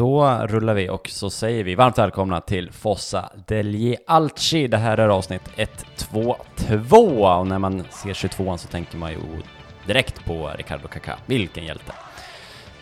[0.00, 4.68] Då rullar vi och så säger vi varmt välkomna till Fossa degli Alci.
[4.68, 9.10] Det här är avsnitt 1, 2, 2 och när man ser 22 så tänker man
[9.10, 9.18] ju
[9.86, 11.16] direkt på Ricardo Kaká.
[11.26, 11.92] Vilken hjälte!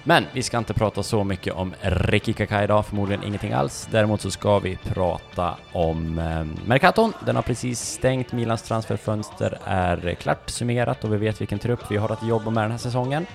[0.04, 3.88] Men vi ska inte prata så mycket om Ricky Kaká idag, förmodligen ingenting alls.
[3.90, 7.12] Däremot så ska vi prata om eh, Mercaton.
[7.26, 11.96] Den har precis stängt, Milans transferfönster är klart summerat och vi vet vilken trupp vi
[11.96, 13.26] har att jobba med den här säsongen.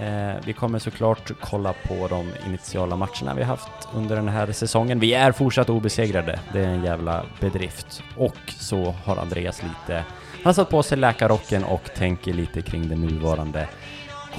[0.00, 5.00] Eh, vi kommer såklart kolla på de initiala matcherna vi haft under den här säsongen.
[5.00, 8.02] Vi är fortsatt obesegrade, det är en jävla bedrift.
[8.16, 10.04] Och så har Andreas lite,
[10.44, 13.68] han satt på sig läkarrocken och tänker lite kring den nuvarande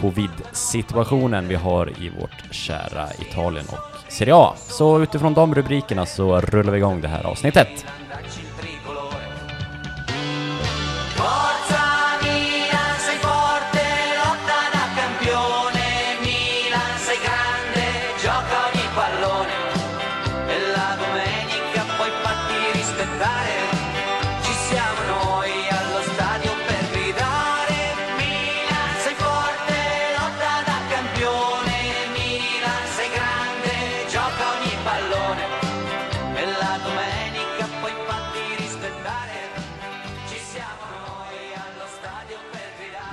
[0.02, 4.54] covid-situationen vi har i vårt kära Italien och Serie A.
[4.58, 7.86] Så utifrån de rubrikerna så rullar vi igång det här avsnittet.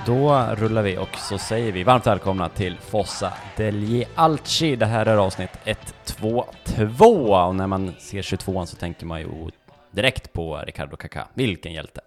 [0.07, 4.75] Då rullar vi och så säger vi varmt välkomna till Fossa degli Alci.
[4.75, 9.19] Det här är avsnitt 1, 2, 2 och när man ser 22 så tänker man
[9.19, 9.27] ju
[9.91, 11.27] direkt på Ricardo Kaká.
[11.33, 12.01] Vilken hjälte!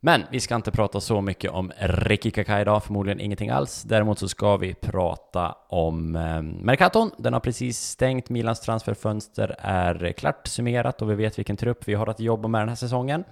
[0.00, 3.82] Men vi ska inte prata så mycket om Ricky Kaká idag, förmodligen ingenting alls.
[3.82, 7.10] Däremot så ska vi prata om eh, Mercaton.
[7.18, 11.94] Den har precis stängt, Milans transferfönster är klart summerat och vi vet vilken trupp vi
[11.94, 13.24] har att jobba med den här säsongen.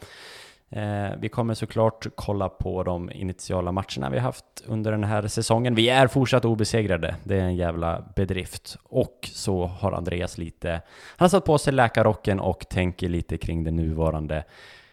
[0.72, 5.74] Eh, vi kommer såklart kolla på de initiala matcherna vi haft under den här säsongen.
[5.74, 8.76] Vi är fortsatt obesegrade, det är en jävla bedrift.
[8.82, 13.64] Och så har Andreas lite, han har satt på sig läkarrocken och tänker lite kring
[13.64, 14.44] den nuvarande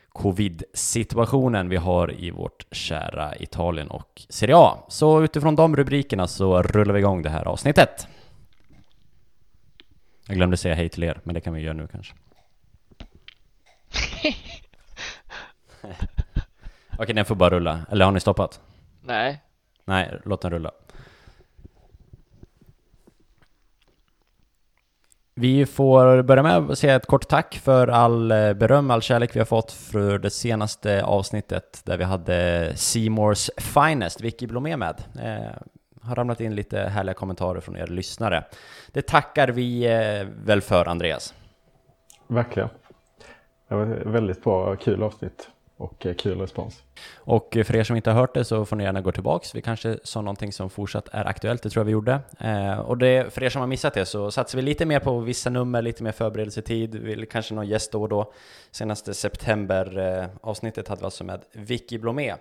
[0.09, 4.77] covid-situationen vi har i vårt kära Italien och Serie A.
[4.87, 8.07] Så utifrån de rubrikerna så rullar vi igång det här avsnittet.
[10.27, 12.13] Jag glömde säga hej till er, men det kan vi göra nu kanske.
[16.99, 17.79] Okej, den får bara rulla.
[17.91, 18.61] Eller har ni stoppat?
[19.01, 19.41] Nej,
[19.89, 20.71] Nej, låt den rulla.
[25.33, 29.35] Vi får börja med att säga ett kort tack för all eh, beröm, all kärlek
[29.35, 35.03] vi har fått för det senaste avsnittet där vi hade Seymours Finest, Vicky Blomé med.
[35.21, 35.61] Eh,
[36.01, 38.43] har ramlat in lite härliga kommentarer från er lyssnare.
[38.91, 41.33] Det tackar vi eh, väl för, Andreas.
[42.27, 42.69] Verkligen.
[43.67, 46.83] Det var ett väldigt bra, kul avsnitt och eh, kul respons.
[47.15, 49.55] Och eh, för er som inte har hört det så får ni gärna gå tillbaks.
[49.55, 52.19] Vi kanske sa någonting som fortsatt är aktuellt, det tror jag vi gjorde.
[52.39, 55.19] Eh, och det, för er som har missat det så satsar vi lite mer på
[55.19, 58.33] vissa nummer, lite mer förberedelsetid, vill kanske någon gäst då och då.
[58.71, 62.35] Senaste september eh, avsnittet hade vi alltså med Vicky Blomé.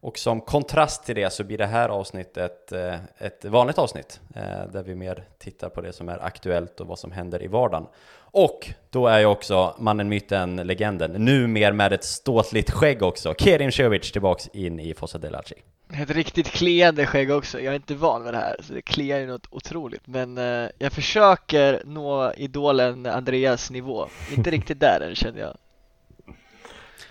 [0.00, 4.72] Och som kontrast till det så blir det här avsnittet eh, ett vanligt avsnitt eh,
[4.72, 7.86] där vi mer tittar på det som är aktuellt och vad som händer i vardagen.
[8.30, 13.34] Och då är ju också mannen, myten, legenden, nu mer med ett ståtligt skägg också,
[13.38, 15.54] Kerim Cevic tillbaks in i Fossa Delaci.
[16.02, 17.60] ett riktigt kliande skägg också.
[17.60, 20.06] Jag är inte van med det här, så det kliar ju något otroligt.
[20.06, 24.08] Men eh, jag försöker nå idolen Andreas nivå.
[24.36, 25.56] Inte riktigt där än känner jag.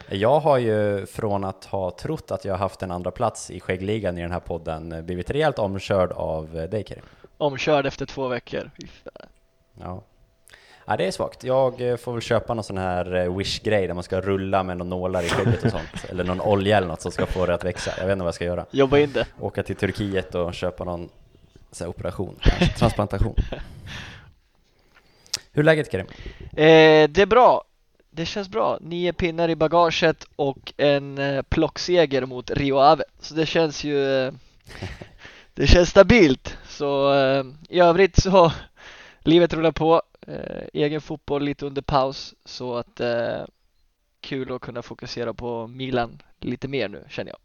[0.10, 3.60] Jag har ju från att ha trott att jag har haft en andra plats i
[3.60, 7.04] skäggligan i den här podden eh, blivit rejält omkörd av eh, dig Kerim.
[7.38, 8.72] Omkörd efter två veckor.
[9.82, 10.02] Ja.
[10.86, 11.44] ja, det är svagt.
[11.44, 14.90] Jag eh, får väl köpa någon sån här wish-grej där man ska rulla med några
[14.90, 16.06] nålar i skägget och sånt.
[16.10, 17.92] eller någon olja eller något som ska få det att växa.
[17.98, 18.66] Jag vet inte vad jag ska göra.
[18.72, 19.28] Jobba in det.
[19.40, 21.10] Åka till Turkiet och köpa någon
[21.72, 22.40] sån operation,
[22.78, 23.36] transplantation.
[25.52, 26.08] Hur är läget Kerim?
[26.52, 27.64] Eh, det är bra.
[28.18, 28.78] Det känns bra.
[28.82, 33.04] Nio pinnar i bagaget och en eh, plockseger mot Rio Ave.
[33.20, 33.98] Så det känns ju...
[35.54, 36.58] Det känns stabilt.
[36.68, 38.52] Så eh, i övrigt så
[39.20, 40.02] livet rullar på.
[40.28, 42.34] Eh, egen fotboll lite under paus.
[42.46, 43.02] Så att
[44.22, 47.40] kul att kunna fokusera på Milan lite mer nu känner jag.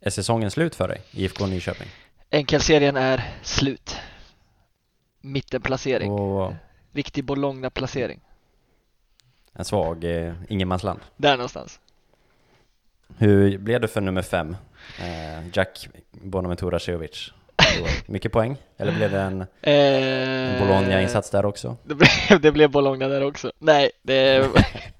[0.00, 1.88] Är säsongen slut för dig, IFK Nyköping?
[2.30, 3.96] Enkelserien är slut.
[5.20, 6.10] Mittenplacering.
[6.10, 6.52] Och
[6.92, 8.20] Riktig Bologna-placering.
[9.58, 11.00] En svag eh, ingenmansland.
[11.16, 11.80] Där någonstans.
[13.18, 14.56] Hur blev det för nummer fem?
[15.00, 17.32] Eh, Jack Bonaventura Cevic.
[18.06, 18.56] Mycket poäng?
[18.76, 21.76] Eller blev det en, en Eh, Bologna-insats där också?
[21.84, 22.08] Det blev,
[22.40, 23.52] det blev Bologna där också.
[23.58, 24.48] Nej, det,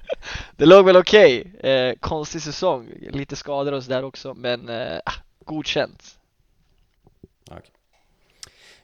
[0.57, 1.53] det låg väl okej.
[1.61, 5.13] Eh, konstig säsong, lite skador och sådär också, men eh, ah,
[5.45, 6.19] godkänt.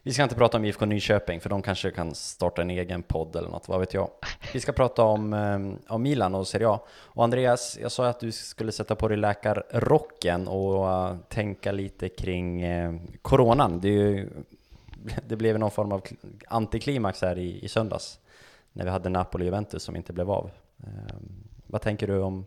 [0.05, 3.35] Vi ska inte prata om IFK Nyköping, för de kanske kan starta en egen podd
[3.35, 4.09] eller något, vad vet jag.
[4.53, 6.79] Vi ska prata om, eh, om Milan och Serie A.
[6.89, 12.09] Och Andreas, jag sa att du skulle sätta på dig läkarrocken och eh, tänka lite
[12.09, 13.79] kring eh, coronan.
[13.79, 14.29] Det, är ju,
[15.27, 16.01] det blev någon form av
[16.47, 18.19] antiklimax här i, i söndags,
[18.73, 20.49] när vi hade Napoli-Juventus som inte blev av.
[21.67, 22.45] Vad tänker du om,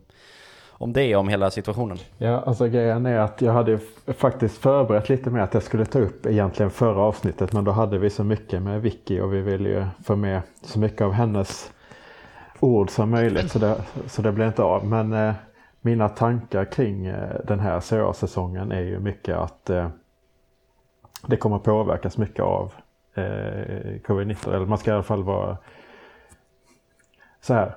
[0.79, 1.97] om det, om hela situationen?
[2.17, 5.99] Ja, alltså grejen är att jag hade faktiskt förberett lite med att jag skulle ta
[5.99, 9.69] upp egentligen förra avsnittet men då hade vi så mycket med Vicky och vi ville
[9.69, 11.71] ju få med så mycket av hennes
[12.59, 14.85] ord som möjligt så det, så det blev inte av.
[14.85, 15.33] Men eh,
[15.81, 19.89] mina tankar kring eh, den här CA-säsongen är ju mycket att eh,
[21.27, 22.73] det kommer påverkas mycket av
[23.13, 23.23] eh,
[24.03, 24.55] covid-19.
[24.55, 25.57] Eller man ska i alla fall vara
[27.41, 27.75] så här.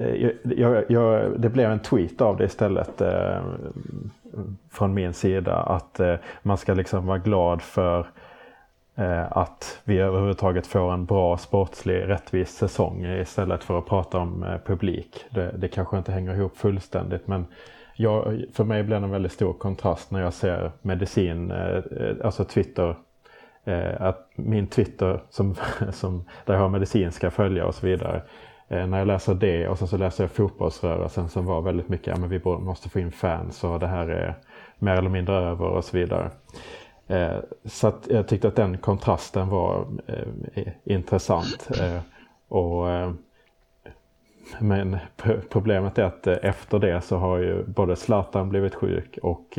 [0.00, 3.42] Eh, jag, jag, det blev en tweet av det istället eh,
[4.70, 8.06] från min sida att eh, man ska liksom vara glad för
[8.96, 14.42] eh, att vi överhuvudtaget får en bra sportslig rättvis säsong istället för att prata om
[14.42, 15.24] eh, publik.
[15.30, 17.46] Det, det kanske inte hänger ihop fullständigt men
[18.00, 21.82] jag, för mig blir det en väldigt stor kontrast när jag ser medicin, eh,
[22.24, 22.96] alltså Twitter
[23.68, 25.54] Eh, att min Twitter som,
[25.92, 28.22] som, där jag har medicinska följare och så vidare.
[28.68, 32.06] Eh, när jag läser det och sen så läser jag fotbollsrörelsen som var väldigt mycket,
[32.06, 34.34] ja men vi måste få in fans och det här är
[34.78, 36.30] mer eller mindre över och så vidare.
[37.06, 41.68] Eh, så att jag tyckte att den kontrasten var eh, intressant.
[42.50, 42.86] Och,
[44.58, 44.96] men
[45.48, 49.58] problemet är att efter det så har ju både Zlatan blivit sjuk och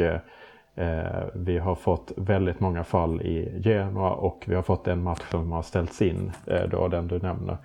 [1.34, 5.52] vi har fått väldigt många fall i Genoa och vi har fått en match som
[5.52, 6.32] har ställts in,
[6.72, 7.58] då den du nämner.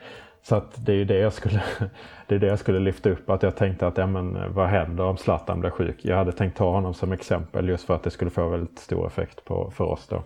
[0.45, 1.63] Så att det är ju det jag skulle,
[2.27, 5.05] det är det jag skulle lyfta upp, att jag tänkte att ja, men, vad händer
[5.05, 6.05] om Zlatan blir sjuk?
[6.05, 9.07] Jag hade tänkt ta honom som exempel just för att det skulle få väldigt stor
[9.07, 10.23] effekt på, för oss då.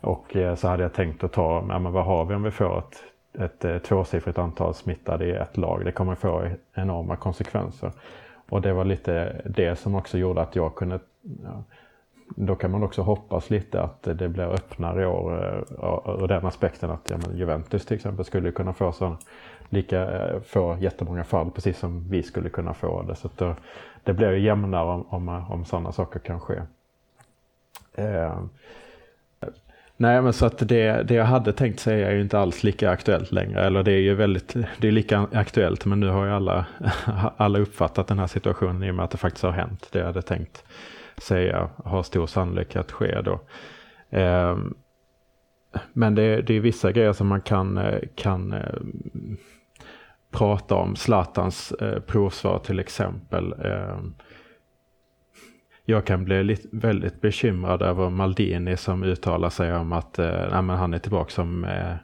[0.00, 2.50] Och eh, så hade jag tänkt att ta, ja, men vad har vi om vi
[2.50, 3.04] får ett,
[3.42, 5.84] ett, eh, tvåsiffrigt antal smittade i ett lag?
[5.84, 7.92] Det kommer få enorma konsekvenser.
[8.48, 10.98] Och det var lite det som också gjorde att jag kunde
[11.44, 11.64] ja,
[12.28, 16.46] då kan man också hoppas lite att det blir öppnare i år eh, ur den
[16.46, 19.16] aspekten att ja, men Juventus till exempel skulle kunna få så,
[19.74, 23.14] lika, eh, få jättemånga fall precis som vi skulle kunna få det.
[23.14, 23.54] Så att då,
[24.04, 26.62] det blir ju jämnare om, om, eh, om sådana saker kan ske.
[27.94, 28.38] Eh,
[29.96, 32.90] nej men så att det, det jag hade tänkt säga är ju inte alls lika
[32.90, 33.66] aktuellt längre.
[33.66, 36.66] Eller det är ju väldigt, det är lika aktuellt men nu har ju alla,
[37.36, 39.88] alla uppfattat den här situationen i och med att det faktiskt har hänt.
[39.92, 40.64] Det jag hade tänkt
[41.18, 43.40] säga har stor sannolikhet att ske då.
[44.18, 44.56] Eh,
[45.92, 48.80] men det, det är vissa grejer som man kan, eh, kan eh,
[50.30, 50.96] prata om.
[50.96, 53.54] Zlatans eh, provsvar till exempel.
[53.64, 53.98] Eh,
[55.84, 60.76] jag kan bli lite, väldigt bekymrad över Maldini som uttalar sig om att eh, nej,
[60.76, 61.94] han är tillbaka som eh,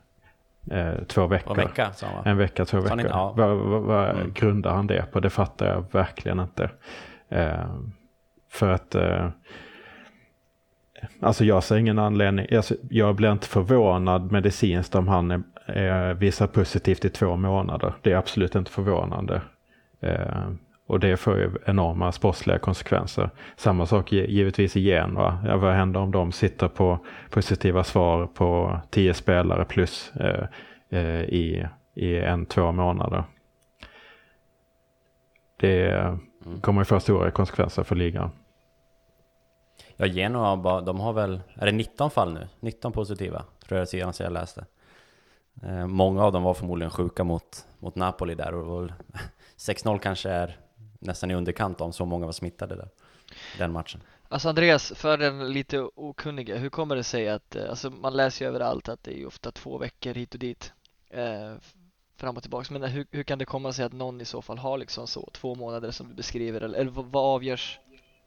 [0.71, 1.59] eh, två veckor.
[1.59, 1.91] En vecka?
[2.25, 3.07] En vecka, två veckor.
[3.09, 3.35] Ja.
[3.37, 4.33] Vad, vad, vad Mm.
[4.33, 5.21] grundar han det på?
[5.21, 6.71] Det fattar jag verkligen inte.
[7.29, 7.75] Eh,
[8.51, 9.29] för att eh,
[11.21, 16.15] Alltså jag ser ingen anledning, alltså, jag blir inte förvånad medicinskt om han är, är,
[16.15, 17.95] visar positivt i två månader.
[18.03, 19.43] Det är absolut inte förvånande.
[20.01, 20.49] Eh,
[20.87, 23.31] och det får ju enorma sportsliga konsekvenser.
[23.57, 25.39] Samma sak gi- givetvis i Genua.
[25.47, 26.99] Ja, vad händer om de sitter på
[27.31, 30.45] positiva svar på tio spelare plus eh,
[30.91, 33.25] eh, i, i en, två månader.
[35.57, 36.19] Det
[36.61, 38.31] kommer ju få stora konsekvenser för ligan.
[40.01, 42.49] Ja, Genoa, de har väl, är det 19 fall nu?
[42.61, 44.67] 19 positiva, tror jag senast jag läste.
[45.63, 48.93] Eh, många av dem var förmodligen sjuka mot, mot Napoli där och det var väl-
[49.57, 50.59] 6-0 kanske är
[50.99, 52.89] nästan i underkant om så många var smittade där,
[53.59, 54.01] den matchen.
[54.29, 58.45] Alltså Andreas, för den lite okunniga, hur kommer det sig att, eh, alltså man läser
[58.45, 60.73] ju överallt att det är ju ofta två veckor hit och dit
[61.11, 61.55] eh,
[62.17, 64.59] fram och tillbaks, men hur, hur kan det komma sig att någon i så fall
[64.59, 67.81] har liksom så, två månader som du beskriver, eller, eller vad avgörs?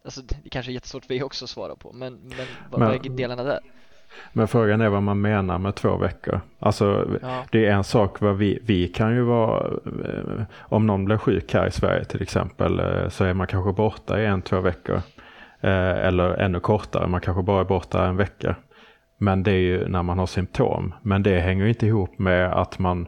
[0.05, 2.91] Alltså det kanske är jättesvårt för er också att svara på, men, men, vad, Men-
[2.91, 3.60] är delarna där?
[4.33, 6.41] Men frågan är vad man menar med två veckor.
[6.60, 7.43] Alltså Ja.
[7.51, 11.53] det är en sak vad vi, vi kan ju vara, eh, om någon blir sjuk
[11.53, 14.95] här i Sverige till exempel eh, så är man kanske borta i en, två veckor.
[15.62, 18.55] Eh, Eller ännu kortare, man kanske bara är borta en vecka.
[19.17, 20.93] Men det är ju när man har symptom.
[21.01, 23.07] Men det hänger inte ihop med att man,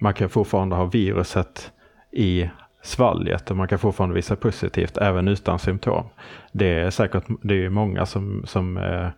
[0.00, 1.72] man kan fortfarande ha viruset
[2.12, 2.50] i
[2.84, 6.06] svalget och man kan fortfarande visa positivt även utan symptom.
[6.52, 9.08] Det är säkert, det är många som, som eh,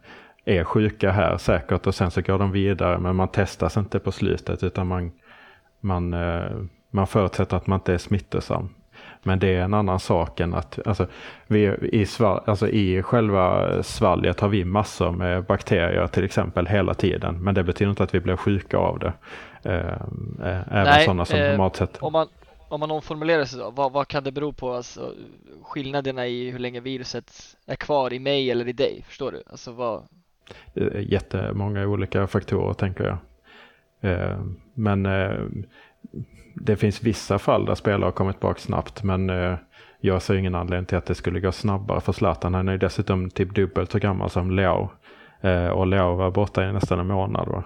[0.44, 4.12] är sjuka här säkert och sen så går de vidare men man testas inte på
[4.12, 5.12] slutet utan man,
[5.80, 6.50] man, eh,
[6.90, 8.68] man förutsätter att man inte är smittosam.
[9.22, 11.06] Men det är en annan sak än att, alltså,
[11.46, 16.94] vi, i, sval, alltså, i själva svalget har vi massor med bakterier till exempel hela
[16.94, 17.42] tiden.
[17.42, 19.12] Men det betyder inte att vi blir sjuka av det.
[19.62, 19.86] Eh,
[20.48, 21.96] eh, även Nej, sådana som eh, normalt sett.
[22.02, 22.26] Om man,
[22.68, 24.72] om man omformulerar sig då, vad, vad kan det bero på?
[24.72, 25.14] Alltså,
[25.62, 29.42] skillnaderna i hur länge viruset är kvar i mig eller i dig, förstår du?
[29.46, 30.02] Alltså vad,
[31.00, 33.18] jättemånga olika faktorer tänker jag.
[34.12, 34.40] Eh,
[34.74, 35.40] Men eh,
[36.54, 39.54] det finns vissa fall där spelare har kommit bak snabbt men eh,
[40.00, 42.54] jag ser ingen anledning till att det skulle gå snabbare för Zlatan.
[42.54, 44.88] Han är dessutom typ dubbelt så gammal som Leo.
[45.40, 47.48] Eh, Och Leo var borta i nästan en månad.
[47.48, 47.64] Va?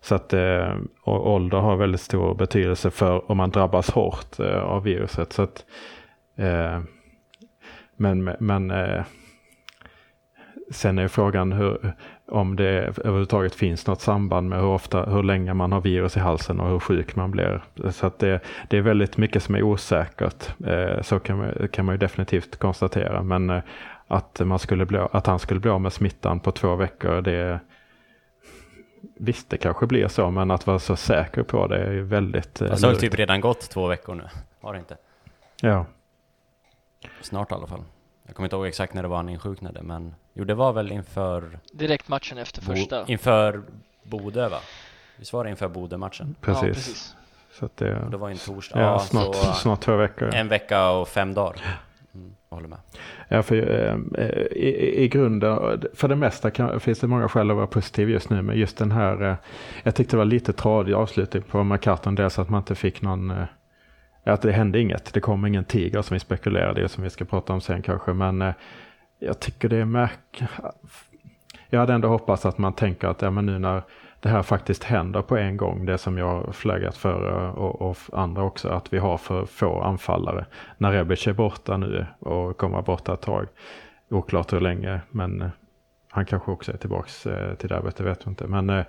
[0.00, 4.82] Så att eh, ålder har väldigt stor betydelse för om man drabbas hårt eh, av
[4.82, 5.32] viruset.
[5.32, 5.64] Så att,
[6.36, 6.80] eh,
[7.96, 9.04] men men eh,
[10.70, 11.92] sen är frågan hur,
[12.28, 12.70] om det
[13.04, 16.70] överhuvudtaget finns något samband med hur ofta, hur länge man har virus i halsen och
[16.70, 17.62] hur sjuk man blir.
[17.90, 20.48] Så att det, det är väldigt mycket som är osäkert.
[20.66, 23.22] Eh, så kan man, kan man ju definitivt konstatera.
[23.22, 23.62] Men eh,
[24.06, 27.60] att, man skulle bli, att han skulle bli av med smittan på två veckor, det
[29.14, 32.60] Visst, det kanske blir så, men att vara så säker på det är ju väldigt...
[32.60, 34.28] eh, Alltså det har typ redan gått två veckor nu.
[34.60, 34.96] Har det inte?
[35.60, 35.86] Ja,
[37.20, 37.82] Snart i alla fall.
[38.26, 40.92] Jag kommer inte ihåg exakt när det var han insjuknade, men jo, det var väl
[40.92, 43.04] inför, direkt matchen efter första?
[43.04, 43.62] Bo, inför
[44.02, 44.58] Bodö va?
[45.16, 46.34] Visst var det inför Bodö-matchen?
[46.40, 46.62] precis.
[46.62, 47.16] Ja, precis.
[47.52, 48.80] Så att det, Och det var en torsdag.
[48.80, 50.34] ja, snart, så snart två veckor.
[50.34, 51.80] en vecka och fem dagar.
[52.50, 52.78] Jag håller med.
[53.28, 57.50] Ja, för eh, eh i, i grunden, för det mesta kan, finns det många skäl
[57.50, 58.42] att vara positiv just nu.
[58.42, 59.34] Men just den här, eh,
[59.82, 62.14] jag tyckte det var lite tradig avslutning på McCartan.
[62.14, 63.44] Dels att man inte fick någon, eh,
[64.24, 65.14] att det hände inget.
[65.14, 68.12] Det kom ingen tiger som vi spekulerade i, som vi ska prata om sen kanske.
[68.12, 68.54] Men eh,
[69.18, 70.42] jag tycker det är märk...
[71.68, 73.82] Jag hade ändå hoppats att man tänker att ja, men nu när
[74.20, 77.96] det här faktiskt händer på en gång, det som jag flaggat för eh, och, och
[78.12, 80.46] andra också, att vi har för få anfallare.
[80.78, 83.46] När Rebic är borta nu och kommer vara borta ett tag,
[84.10, 85.48] oklart hur länge, men eh,
[86.10, 88.46] han kanske också är tillbaks eh, till derbyt, det vet jag inte.
[88.46, 88.84] Men eh,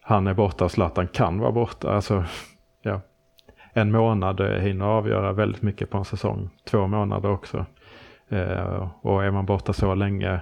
[0.00, 1.92] han är borta och Zlatan kan vara borta.
[1.92, 2.24] Alltså,
[2.82, 3.00] ja.
[3.72, 6.50] En månad hinner avgöra väldigt mycket på en säsong.
[6.64, 7.66] Två månader också.
[8.28, 10.40] Eh, och är man borta så länge,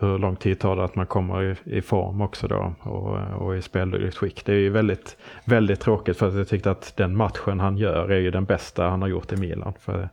[0.00, 3.56] hur lång tid tar det att man kommer i, i form också då och, och
[3.56, 4.44] i speldugligt skick.
[4.44, 8.08] Det är ju väldigt, väldigt tråkigt för att jag tyckte att den matchen han gör
[8.08, 9.72] är ju den bästa han har gjort i Milan.
[9.80, 10.08] För,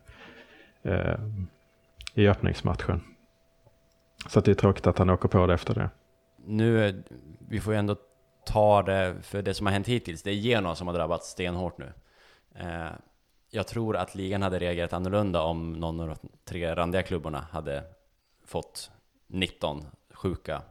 [0.81, 1.15] eh,
[2.13, 3.03] I öppningsmatchen.
[4.27, 5.89] Så att det är tråkigt att han åker på det efter det.
[6.45, 7.03] Nu,
[7.49, 7.95] vi får ju ändå
[8.45, 10.23] ta det för det som har hänt hittills.
[10.23, 11.93] Det är Genoa som har drabbats stenhårt nu.
[12.55, 12.91] Eh,
[13.49, 16.15] jag tror att ligan hade reagerat annorlunda om någon av de
[16.45, 17.83] tre randiga klubbarna hade
[18.45, 18.91] fått
[19.27, 20.61] 19 sjuka.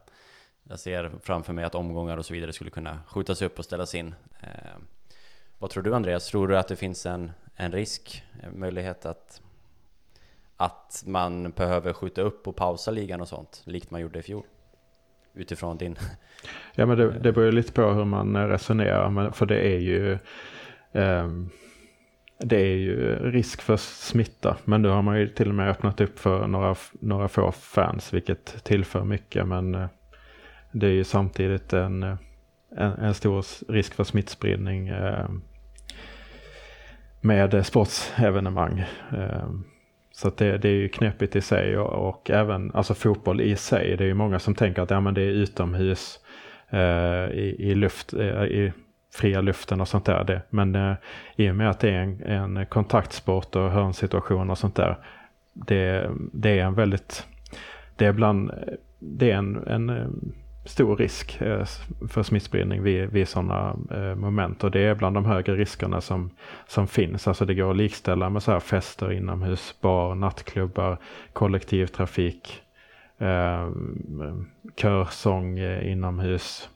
[0.63, 3.95] Jag ser framför mig att omgångar och så vidare skulle kunna skjutas upp och ställas
[3.95, 4.15] in.
[4.39, 4.77] Eh,
[5.57, 6.27] vad tror du Andreas?
[6.27, 9.41] Tror du att det finns en, en risk, en möjlighet att,
[10.57, 14.45] att man behöver skjuta upp och pausa ligan och sånt, likt man gjorde i fjol?
[15.33, 15.97] Utifrån din...
[16.75, 19.09] Ja men det, det beror ju lite på hur man resonerar.
[19.09, 20.17] Men, för det är ju
[20.91, 21.49] ehm,
[22.39, 24.57] det är ju risk för smitta.
[24.65, 28.13] Men nu har man ju till och med öppnat upp för några, några få fans.
[28.13, 29.47] Vilket tillför mycket.
[29.47, 29.87] Men eh,
[30.71, 32.15] det är ju samtidigt en, eh,
[32.77, 34.87] en, en stor risk för smittspridning.
[34.87, 35.29] Eh,
[37.21, 38.85] med sportsevenemang.
[40.11, 43.55] Så att det, det är ju knepigt i sig och, och även alltså fotboll i
[43.55, 43.97] sig.
[43.97, 46.19] Det är ju många som tänker att ja, men det är utomhus
[46.69, 48.73] eh, i, i, luft, eh, i
[49.17, 50.23] fria luften och sånt där.
[50.23, 50.41] Det.
[50.49, 50.95] Men eh,
[51.35, 54.97] i och med att det är en, en kontaktsport och hörnsituation och sånt där.
[55.53, 57.27] Det, det är en väldigt,
[57.95, 58.51] det är bland,
[58.99, 60.07] det är en, en eh,
[60.65, 61.65] stor risk eh,
[62.09, 64.63] för smittspridning vid, vid sådana eh, moment.
[64.63, 66.29] Och det är bland de högre riskerna som,
[66.67, 67.27] som finns.
[67.27, 70.97] Alltså det går att likställa med så här fester inomhus, bar, nattklubbar,
[71.33, 72.61] kollektivtrafik,
[73.17, 73.69] eh,
[74.75, 76.69] körsång inomhus.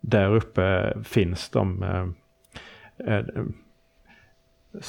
[0.00, 2.06] Där uppe finns de eh,
[3.14, 3.24] eh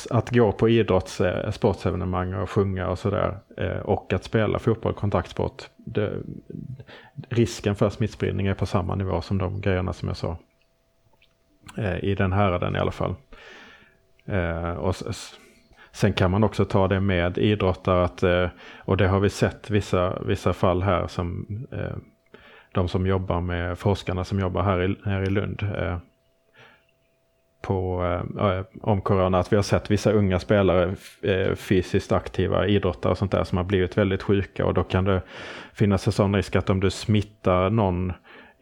[0.10, 4.94] att gå på idrotts, eh, sportsevenemang och sjunga och sådär eh, och att spela fotboll,
[4.94, 5.64] kontaktsport.
[5.76, 6.14] Det,
[7.30, 10.38] risken för smittspridning är på samma nivå som de grejerna som jag sa.
[12.02, 13.16] I den häraden i alla fall.
[14.78, 14.96] Och
[15.92, 18.24] sen kan man också ta det med idrottare att,
[18.78, 21.46] och det har vi sett vissa, vissa fall här som
[22.78, 25.64] de som jobbar med forskarna som jobbar här i, här i Lund.
[25.78, 25.98] Eh,
[27.62, 32.68] på, eh, eh, om corona, att vi har sett vissa unga spelare, eh, fysiskt aktiva
[32.68, 35.22] idrottare och sånt där som har blivit väldigt sjuka och då kan det
[35.74, 38.14] finnas en sån risk att om du smittar någon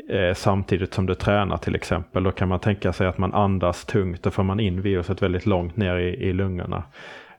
[0.09, 3.85] eh, samtidigt som du tränar till exempel, då kan man tänka sig att man andas
[3.85, 6.83] tungt, då får man in viruset väldigt långt ner i, i lungorna.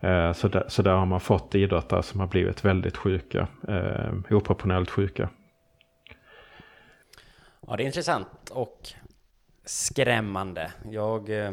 [0.00, 4.12] Eh, så, där, så där har man fått idrottare som har blivit väldigt sjuka, eh,
[4.30, 5.28] oproportionellt sjuka.
[7.68, 8.88] Ja, det är intressant och
[9.64, 10.72] skrämmande.
[10.90, 11.52] Jag eh,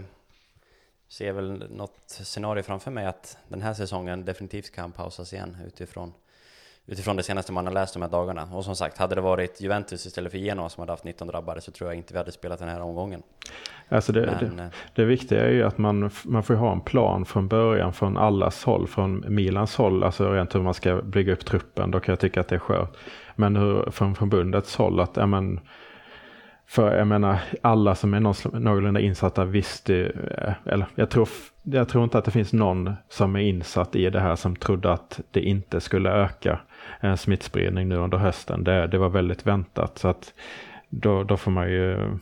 [1.08, 6.14] ser väl något scenario framför mig att den här säsongen definitivt kan pausas igen utifrån
[6.86, 8.48] utifrån det senaste man har läst de här dagarna.
[8.54, 11.62] Och som sagt, hade det varit Juventus istället för Genoa som hade haft 19 drabbade
[11.62, 13.24] så tror jag inte vi hade spelat den här omgången.
[13.90, 16.82] Alltså det, Men, det, eh, det viktiga är ju att man, man får ha en
[16.82, 21.34] plan från början från allas håll, från Milans håll, alltså rent hur man ska bygga
[21.34, 22.98] upp truppen, då kan jag tycka att det är skört.
[23.36, 25.60] Men hur, från förbundets håll, att ja, men,
[26.68, 28.20] för jag menar, alla som är
[28.60, 31.30] någorlunda insatta visste, eh, eller jag tror,
[31.64, 34.92] jag tror inte att det finns någon som är insatt i det här som trodde
[34.92, 36.60] att det inte skulle öka
[37.00, 38.64] en smittspridning nu under hösten.
[38.64, 39.98] Det, det var väldigt väntat.
[39.98, 40.34] Så att
[40.90, 42.18] då, då får man ju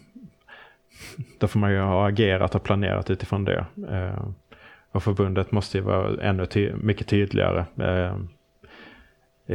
[1.39, 3.65] då får man ju ha agerat och planerat utifrån det.
[3.89, 4.25] Eh,
[4.91, 7.65] och förbundet måste ju vara ännu ty mycket tydligare.
[7.77, 8.17] Eh,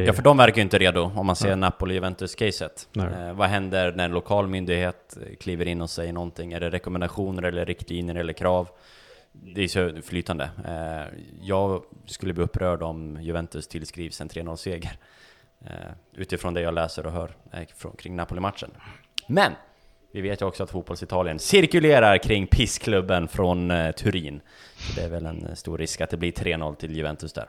[0.04, 1.56] ja, för de verkar ju inte redo om man ser ja.
[1.56, 2.88] Napoli-Juventus-caset.
[2.96, 6.52] Eh, vad händer när en lokal myndighet kliver in och säger någonting?
[6.52, 8.68] Är det rekommendationer eller riktlinjer eller krav?
[9.42, 10.50] det är så flytande.
[10.64, 14.98] Eh, jag skulle bli upprörd om Juventus tillskrivs en 3-0-seger.
[15.66, 15.70] Eh,
[16.12, 18.70] utifrån det jag läser och hör eh, kring Napoli-matchen.
[19.26, 19.52] Men!
[20.12, 24.40] Vi vet ju också att fotbollsitalien cirkulerar kring pissklubben från Turin.
[24.86, 27.48] Så det är väl en stor risk att det blir 3-0 till Juventus där.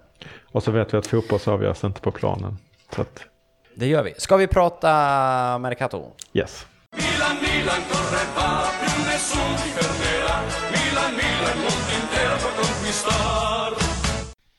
[0.52, 2.58] Och så vet vi att fotboll avgörs inte på planen.
[2.96, 3.24] Så att...
[3.76, 4.14] Det gör vi.
[4.18, 4.88] Ska vi prata
[5.58, 6.12] Mercato?
[6.34, 6.66] Yes.
[6.92, 10.38] Milan, Milan, corre va, più nessuno ti fermerà.
[10.76, 13.72] Milan, Milan, mondo intero può conquistar.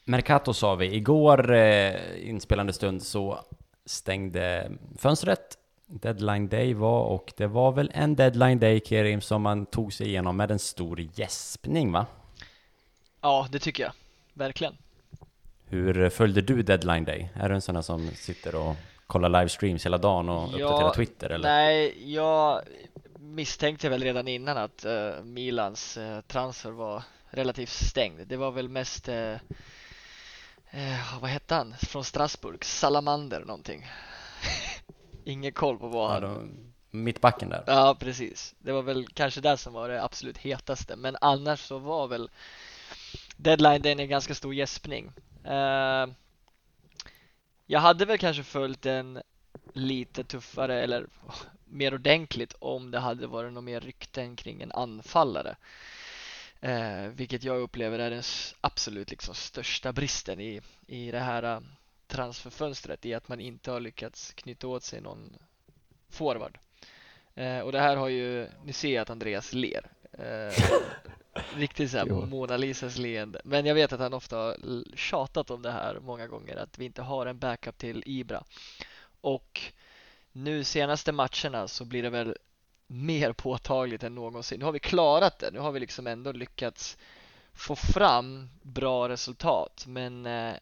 [0.04, 0.94] Mercato sa vi.
[0.97, 3.38] Igår, eh, inspelande stund, så
[3.87, 5.58] stängde fönstret.
[5.87, 10.06] Deadline day var, och det var väl en deadline day, Kerim, som man tog sig
[10.06, 12.06] igenom med en stor gäspning, va?
[13.28, 13.92] Ja, det tycker jag.
[14.35, 14.76] Verkligen.
[15.66, 17.28] Hur följde du deadline day?
[17.35, 20.94] Är du en sån där som sitter och kollar livestreams hela dagen och ja, uppdaterar
[20.94, 21.49] Twitter eller?
[21.49, 22.62] Nej, jag
[23.18, 28.26] misstänkte väl redan innan att uh, Milans uh, transfer var relativt stängd.
[28.26, 29.36] Det var väl mest uh,
[31.21, 31.75] vad hette han?
[31.78, 32.64] Från Strasbourg?
[32.64, 33.86] Salamander någonting.
[35.25, 36.73] Ingen koll på vad ja, han...
[36.91, 37.64] Mittbacken där.
[37.67, 38.54] Ja, precis.
[38.58, 40.97] Det var väl kanske det som var det absolut hetaste.
[40.97, 42.30] Men annars så var väl
[43.38, 45.12] deadline den en ganska stor gäspning.
[45.46, 46.14] Uh,
[47.66, 49.22] jag hade väl kanske följt den
[49.72, 54.72] lite tuffare eller oh, mer ordentligt om det hade varit något mer rykten kring en
[54.72, 55.56] anfallare.
[56.64, 58.22] Uh, vilket jag upplever är den
[58.60, 61.60] absolut liksom största bristen i, i det här uh,
[62.06, 65.38] transferfönstret i att man inte har lyckats knyta åt sig någon
[66.08, 66.58] forward.
[67.38, 69.86] Eh, och det här har ju, ni ser att Andreas ler.
[70.19, 70.52] Eh,
[71.57, 73.41] Riktigt såhär Mona Lisas leende.
[73.45, 74.57] Men jag vet att han ofta har
[74.97, 78.45] tjatat om det här många gånger att vi inte har en backup till Ibra.
[79.21, 79.63] Och
[80.33, 82.37] nu senaste matcherna så blir det väl
[82.87, 84.59] mer påtagligt än någonsin.
[84.59, 85.50] Nu har vi klarat det.
[85.50, 86.99] Nu har vi liksom ändå lyckats
[87.52, 89.85] få fram bra resultat.
[89.87, 90.54] Men eh,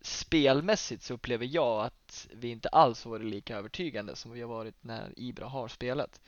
[0.00, 4.84] spelmässigt så upplever jag att vi inte alls varit lika övertygande som vi har varit
[4.84, 6.20] när Ibra har spelat.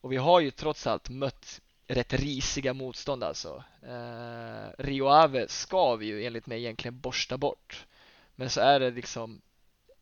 [0.00, 3.64] Och vi har ju trots allt mött rätt risiga motstånd alltså.
[3.82, 7.86] Eh, Rio Ave ska vi ju enligt mig egentligen borsta bort.
[8.34, 9.40] Men så är det liksom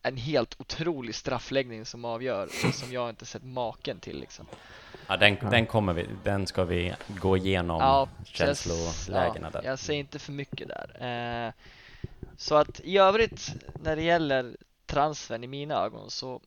[0.03, 4.47] en helt otrolig straffläggning som avgör, som jag inte sett maken till liksom.
[5.07, 9.69] Ja, den, den kommer vi, den ska vi gå igenom ja, känslolägena ja, där.
[9.69, 10.97] Jag säger inte för mycket där.
[11.47, 11.53] Eh,
[12.37, 16.41] så att i övrigt, när det gäller transfern i mina ögon så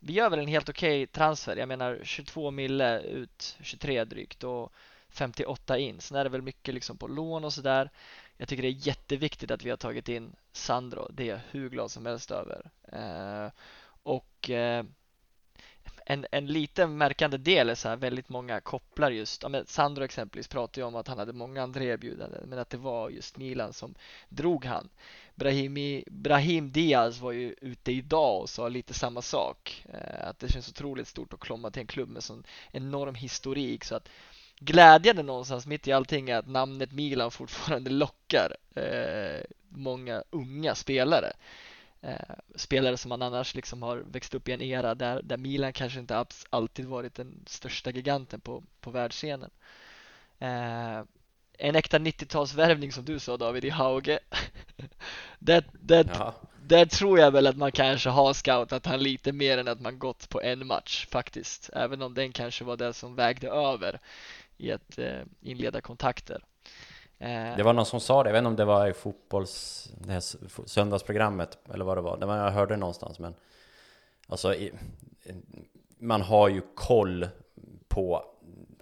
[0.00, 1.56] vi gör väl en helt okej okay transfer.
[1.56, 4.72] Jag menar 22 mille ut, 23 drygt och
[5.08, 6.00] 58 in.
[6.00, 7.90] Sen är det väl mycket liksom på lån och sådär.
[8.36, 11.08] Jag tycker det är jätteviktigt att vi har tagit in Sandro.
[11.12, 12.70] Det är jag hur glad som helst över.
[12.92, 13.52] Eh,
[14.02, 14.84] och eh,
[16.06, 20.04] en, en liten märkande del är så här väldigt många kopplar just, ja, men Sandro
[20.04, 23.36] exempelvis pratade ju om att han hade många andra erbjudanden men att det var just
[23.36, 23.94] Milan som
[24.28, 24.88] drog han.
[25.38, 29.84] Brahimi, Brahim Diaz var ju ute idag och sa lite samma sak.
[29.92, 33.84] Eh, att det känns otroligt stort att komma till en klubb med sån enorm historik
[33.84, 34.08] så att
[34.58, 41.32] glädjande någonstans mitt i allting är att namnet Milan fortfarande lockar eh, många unga spelare.
[42.00, 45.72] Eh, spelare som man annars liksom har växt upp i en era där, där Milan
[45.72, 49.50] kanske inte alltid varit den största giganten på, på världsscenen.
[51.60, 54.18] En äkta 90-talsvärvning som du sa David i Hauge.
[55.38, 56.34] det, det, ja.
[56.62, 59.98] Där tror jag väl att man kanske har scoutat han lite mer än att man
[59.98, 61.70] gått på en match faktiskt.
[61.72, 64.00] Även om den kanske var det som vägde över
[64.56, 66.44] i att eh, inleda kontakter.
[67.18, 69.88] Eh, Det var någon som sa det, jag vet inte om det var i fotbolls...
[69.98, 70.22] Det här
[70.66, 72.16] söndagsprogrammet eller vad det var.
[72.16, 73.34] Det var jag hörde någonstans men...
[74.26, 74.72] Alltså, i,
[75.98, 77.28] man har ju koll
[77.88, 78.24] på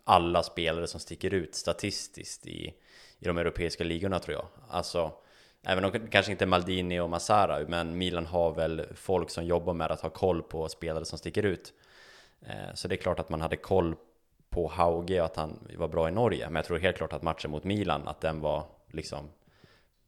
[0.08, 2.74] alla spelare som sticker ut statistiskt i,
[3.18, 4.46] i de europeiska ligorna tror jag.
[4.68, 5.12] Alltså,
[5.62, 9.90] även om kanske inte Maldini och Massara, men Milan har väl folk som jobbar med
[9.90, 11.72] att ha koll på spelare som sticker ut.
[12.46, 13.94] Eh, Så det är klart att man hade koll
[14.50, 16.46] på Hauge och att han var bra i Norge.
[16.46, 19.28] Men jag tror helt klart att matchen mot Milan, att den var liksom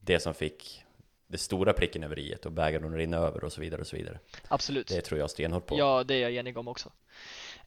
[0.00, 0.84] det som fick
[1.26, 4.18] det stora pricken över i och bägaren rinna över och så vidare och så vidare.
[4.48, 4.88] absolut.
[4.88, 5.78] Det tror jag stenhårt på.
[5.78, 6.92] Ja, det är jag enig om också.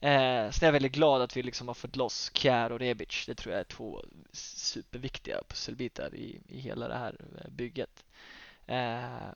[0.02, 3.24] Eh, sen är jag väldigt glad att vi liksom har fått loss Kjär och Rebic.
[3.26, 8.04] Det tror jag är två superviktiga pusselbitar i, i hela det här eh, bygget.
[8.66, 9.30] Eh,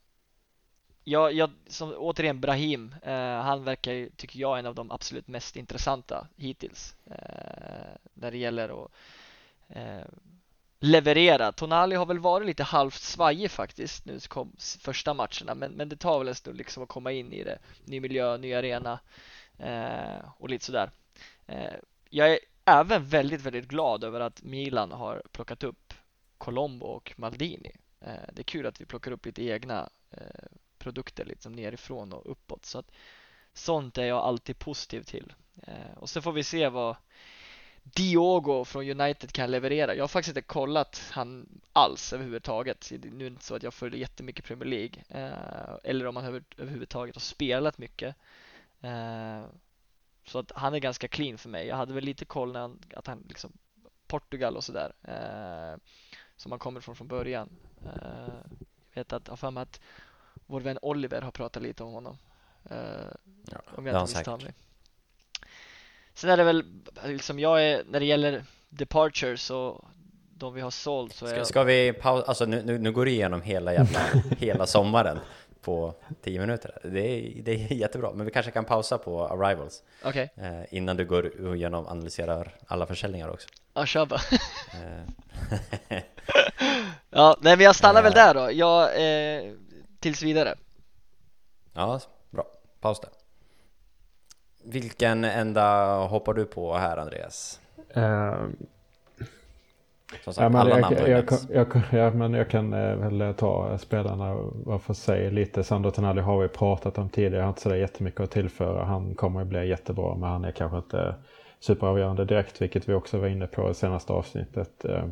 [1.05, 5.29] jag, jag, som, återigen Brahim, eh, han verkar ju, tycker jag, en av de absolut
[5.29, 6.97] mest intressanta hittills.
[7.07, 8.91] Eh, när det gäller att
[9.69, 10.07] eh,
[10.81, 11.53] leverera.
[11.53, 15.97] Tonali har väl varit lite halvt svajig faktiskt nu kom första matcherna, men, men det
[15.97, 17.59] tar väl en stund liksom att komma in i det.
[17.85, 18.99] Ny miljö, ny arena
[19.59, 20.91] Eh, och lite sådär.
[21.47, 21.75] Eh,
[22.11, 25.95] jag är även väldigt, väldigt glad över att Milan har plockat upp
[26.39, 27.77] Colombo och Maldini.
[28.01, 30.47] Eh, det är kul att vi plockar upp lite egna eh,
[30.79, 32.65] produkter liksom nerifrån och uppåt.
[32.65, 32.91] Så att,
[33.53, 35.33] sånt är jag alltid positiv till.
[35.63, 36.97] Eh, och så får vi se vad
[37.83, 39.95] Diogo från United kan leverera.
[39.95, 42.91] Jag har faktiskt inte kollat han alls överhuvudtaget.
[42.91, 46.25] Nu är det inte så att jag följer jättemycket Premier League eh, eller om han
[46.25, 48.17] över, överhuvudtaget har spelat mycket.
[48.81, 49.45] Eh,
[50.27, 51.67] så att han är ganska clean för mig.
[51.67, 53.53] Jag hade väl lite koll när han, att han liksom
[54.07, 55.81] Portugal och sådär eh,
[56.37, 57.49] som han kommer från från början.
[57.85, 58.35] Eh,
[58.93, 59.81] jag vet att, jag har mig att
[60.47, 62.19] vår vän Oliver har pratat lite om honom.
[63.51, 64.55] Ja, om jag inte misstar mig.
[66.15, 66.65] Sen är det väl
[67.05, 69.85] liksom jag är när det gäller departures och
[70.35, 72.27] de vi har sålt så är Ska, jag, ska vi pausa?
[72.27, 74.01] Alltså nu, nu, nu går du igenom hela jävla,
[74.39, 75.19] hela sommaren
[75.67, 76.79] på 10 minuter.
[76.83, 80.97] Det är, det är jättebra, men vi kanske kan pausa på arrivals Okej, eh, innan
[80.97, 83.49] du går igenom och analyserar alla försäljningar också.
[83.75, 84.21] ja kör bara.
[85.91, 85.99] Eh,
[87.11, 88.17] Ja, nej men jag stannar väl Eh.
[88.17, 88.53] där då.
[88.53, 88.83] Jag,
[89.47, 89.53] eh,
[90.01, 90.55] tills vidare.
[91.73, 92.01] ja,
[92.31, 92.45] bra.
[92.81, 93.11] Paus där.
[94.65, 97.61] Vilken enda hoppar du på här, Andreas?
[97.95, 98.45] Eh,
[100.25, 101.49] Som sagt, Ja, men alla jag, namn har jag, ju jag, nämnts.
[101.51, 105.65] jag, ja, men jag kan eh, väl ta spelarna var för sig lite.
[105.65, 107.37] Sandro Tonali har vi pratat om tidigare.
[107.37, 108.85] Jag har inte sådär jättemycket att tillföra.
[108.85, 111.15] Han kommer att bli jättebra men han är kanske inte
[111.61, 112.63] superavgörande direkt.
[112.63, 114.85] Vilket vi också var inne på i senaste avsnittet.
[114.85, 115.05] Eh,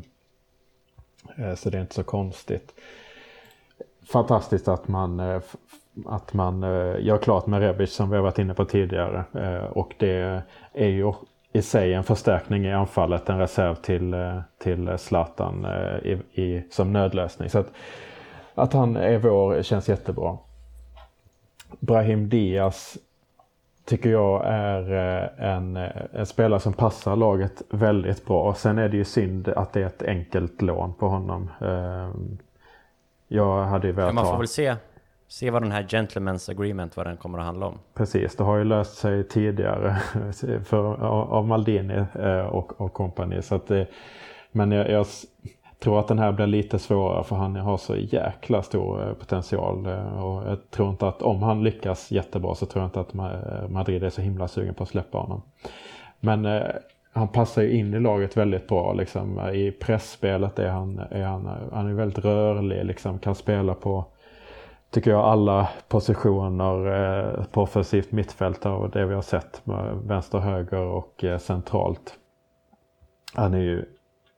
[1.38, 2.74] eh, Så det är inte så konstigt.
[4.12, 5.40] Fantastiskt att man, eh,
[6.06, 9.24] att man eh, gör klart med Rebic som vi har varit inne på tidigare.
[9.34, 11.12] Eh, Och det är ju
[11.54, 16.64] i sig en förstärkning i anfallet, en reserv till, eh, till Zlatan eh, i, i,
[16.70, 17.50] som nödlösning.
[17.50, 17.72] Så att,
[18.54, 20.38] att han är vår känns jättebra.
[21.80, 22.96] Brahim Diaz
[23.84, 25.76] tycker jag är eh, en,
[26.12, 28.54] en spelare som passar laget väldigt bra.
[28.54, 31.50] Sen är det ju synd att det är ett enkelt lån på honom.
[31.60, 32.10] Eh,
[33.28, 34.32] Jag hade ju Ja, velat man ha...
[34.32, 34.74] får väl se,
[35.28, 37.78] se vad den här gentlemen's agreement, vad den kommer att handla om.
[37.94, 39.96] Precis, det har ju löst sig tidigare
[40.64, 43.42] för, av Maldini eh, och, och kompani.
[43.42, 43.84] Så att eh,
[44.52, 45.06] men jag, jag
[45.78, 49.86] tror att den här blir lite svårare för han har så jäkla stor eh, potential.
[50.22, 53.14] Och jag tror inte att om han lyckas jättebra så tror jag inte att
[53.70, 55.42] Madrid är så himla sugen på att släppa honom.
[56.20, 56.62] Men
[57.12, 58.92] han passar ju in i laget väldigt bra.
[58.92, 59.40] Liksom.
[59.40, 64.04] I pressspelet är han, är han, han är väldigt rörlig, liksom, kan spela på
[64.94, 70.38] tycker jag alla positioner eh, på offensivt mittfält och det vi har sett med vänster,
[70.38, 72.14] höger och eh, centralt.
[73.34, 73.84] Han är ju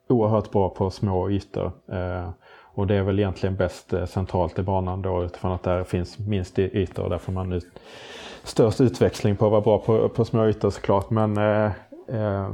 [0.09, 1.73] oerhört bra på små ytor.
[1.93, 2.29] Eh,
[2.75, 6.59] och det är väl egentligen bäst centralt i banan då utifrån att där finns minst
[6.59, 7.81] ytor och där får man ut
[8.43, 11.11] störst utväxling på att vara bra på, på små ytor såklart.
[11.11, 11.73] Men eh,
[12.09, 12.51] eh,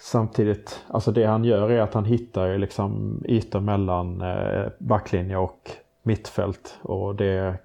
[0.00, 5.70] samtidigt, alltså det han gör är att han hittar liksom ytor mellan eh, backlinje och
[6.02, 6.78] mittfält.
[6.82, 7.58] Och det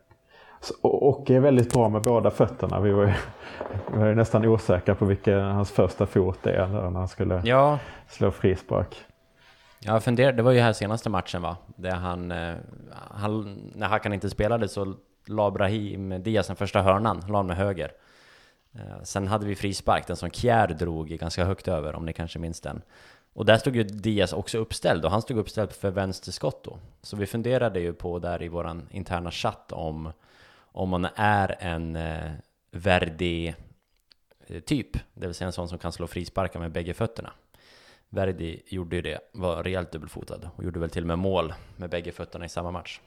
[0.81, 2.79] och är väldigt bra med båda fötterna.
[2.79, 3.13] Vi var ju,
[3.93, 7.79] vi var ju nästan osäkra på vilken hans första fot är när han skulle Ja,
[8.07, 8.95] slå frispark.
[9.79, 11.57] jag funderade, det var ju här senaste matchen va?
[11.75, 12.55] Där han, eh,
[13.11, 14.93] han när Hakan inte spelade så
[15.27, 17.91] la Brahim Diaz den första hörnan, la med höger.
[18.75, 22.39] Eh, Sen hade vi frispark, den som Kjär drog ganska högt över, om ni kanske
[22.39, 22.81] minns den.
[23.37, 26.77] Och där stod ju Diaz också uppställd, och han stod uppställd för vänsterskott då.
[27.01, 30.11] Så vi funderade ju på där i våran interna chatt om,
[30.59, 32.31] om man är en eh,
[32.71, 33.57] Verdi-typ,
[35.13, 37.31] det vill säga en sån som kan slå frisparkar med bägge fötterna.
[38.09, 41.89] Verdi gjorde ju det, var rejält dubbelfotad och gjorde väl till och med mål med
[41.89, 43.01] bägge fötterna i samma match.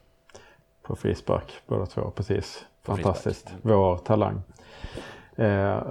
[0.83, 2.67] På frispark båda två, precis.
[2.83, 3.49] På Fantastiskt.
[3.49, 3.65] frispark.
[3.65, 4.43] Vår talang.
[5.37, 5.83] Eh,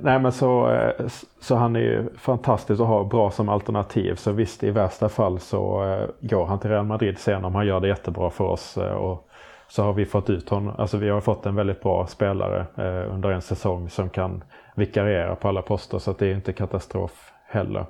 [0.00, 1.06] nej men så, eh,
[1.40, 4.14] så han är ju fantastisk att ha bra som alternativ.
[4.14, 7.66] Så visst i värsta fall så eh, går han till Real Madrid sen om han
[7.66, 8.78] gör det jättebra för oss.
[8.78, 9.28] Eh, och
[9.68, 12.66] så har vi fått ut honom, alltså vi har fått en väldigt bra spelare
[13.10, 15.98] under en säsong som kan vikariera på alla poster.
[15.98, 17.86] Så att det är inte katastrof heller.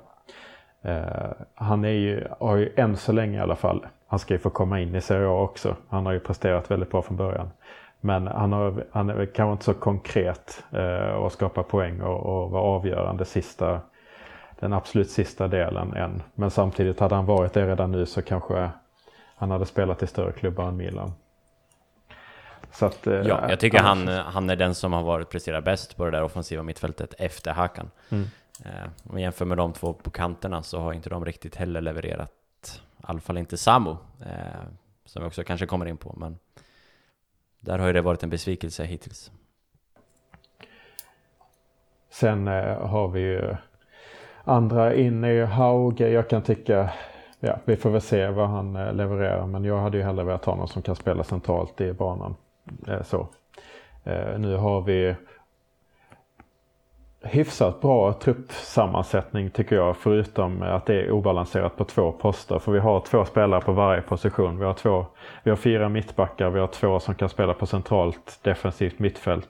[1.55, 4.49] Han är ju, har ju än så länge i alla fall, han ska ju få
[4.49, 5.75] komma in i Serie A också.
[5.89, 7.49] Han har ju presterat väldigt bra från början.
[8.05, 12.51] Men han, har, han är kanske inte så konkret eh, och skapar poäng och, och
[12.51, 13.79] var avgörande sista,
[14.59, 16.23] den absolut sista delen än.
[16.35, 18.69] Men samtidigt hade han varit det redan nu så kanske
[19.35, 21.13] han hade spelat i större klubbar än Milan.
[22.79, 26.05] Att, eh, Ja, jag tycker han, han är den som har varit presterat bäst på
[26.05, 27.91] det där offensiva mittfältet efter Hakan.
[28.09, 28.25] Mm.
[28.65, 31.81] Eh, om vi jämför med de två på kanterna så har inte de riktigt heller
[31.81, 34.65] levererat, i alla fall inte Samu, eh,
[35.05, 36.37] som vi också kanske kommer in på, men
[37.65, 39.31] där har ju det varit en besvikelse hittills.
[42.09, 43.55] Sen eh, har vi ju
[44.43, 46.09] andra inne i Hauge.
[46.09, 46.89] Jag kan tycka,
[47.39, 49.47] ja vi får väl se vad han eh, levererar.
[49.47, 52.35] Men jag hade ju hellre velat ha någon som kan spela centralt i banan.
[52.87, 53.27] Eh, så.
[54.03, 55.15] Eh, nu har vi
[57.25, 59.97] hyfsat bra truppsammansättning tycker jag.
[59.97, 62.59] Förutom att det är obalanserat på två poster.
[62.59, 64.59] För vi har två spelare på varje position.
[64.59, 65.05] Vi har, två,
[65.43, 66.49] vi har fyra mittbackar.
[66.49, 69.49] Vi har två som kan spela på centralt defensivt mittfält.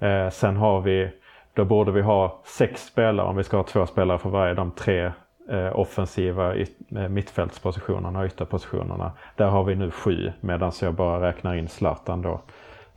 [0.00, 1.10] Eh, sen har vi,
[1.54, 4.70] då borde vi ha sex spelare om vi ska ha två spelare för varje de
[4.70, 5.12] tre
[5.50, 9.12] eh, offensiva yt, eh, mittfältspositionerna och ytterpositionerna.
[9.36, 12.40] Där har vi nu sju medan jag bara räknar in Zlatan då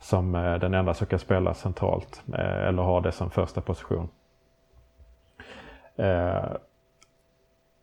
[0.04, 4.08] som eh, den enda som kan spela centralt eh, eller ha det som första position.
[5.96, 6.44] Eh,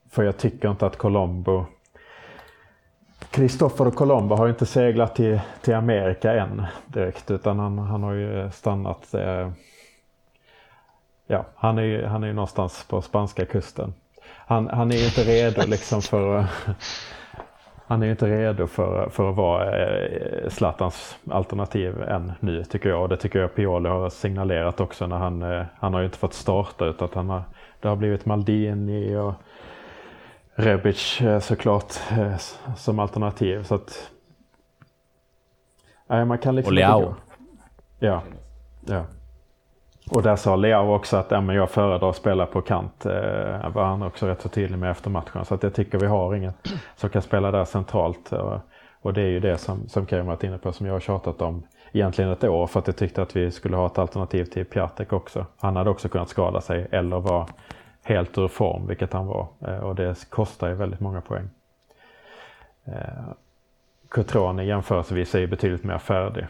[0.10, 1.65] för jag tycker inte att Colombo
[3.31, 8.13] Cristoforo Colombo har ju inte seglat till, till Amerika än direkt utan han, han har
[8.13, 9.15] ju stannat
[11.27, 13.93] Ja, han är ju han är ju någonstans på spanska kusten.
[14.23, 16.45] Han, han är ju inte redo liksom för
[17.91, 23.01] han är inte redo för, för att vara eh, Zlatans alternativ än nu tycker jag.
[23.01, 26.17] Och det tycker jag Pioli har signalerat också när han, eh, han har ju inte
[26.17, 27.43] fått starta utan att han har,
[27.80, 29.34] det har blivit Maldini och
[30.56, 32.38] Rebic eh, såklart eh,
[32.77, 33.63] som alternativ.
[33.63, 34.12] Så att,
[36.08, 37.15] nej, man kan liksom Och Leao.
[37.99, 38.21] Ja,
[38.86, 39.06] ja.
[40.09, 43.05] Och där sa Leao också att ja, men jag föredrar att spela på kant.
[43.05, 45.45] Eh, var han också rätt så tydlig med efter matchen.
[45.45, 46.53] Så att jag tycker vi har ingen
[46.95, 48.31] som kan spela där centralt.
[48.31, 48.59] Och,
[49.01, 51.41] och det är ju det som, som Karim varit inne på som jag har tjatat
[51.41, 52.67] om egentligen ett år.
[52.67, 55.45] För att jag tyckte att vi skulle ha ett alternativ till Piatek också.
[55.59, 57.47] Han hade också kunnat skada sig eller vara
[58.03, 59.47] helt ur form, vilket han var.
[59.67, 61.49] Eh, och det kostar ju väldigt många poäng.
[62.85, 62.93] Eh,
[64.09, 66.47] Cotrone jämförelsevis är ju betydligt mer färdig.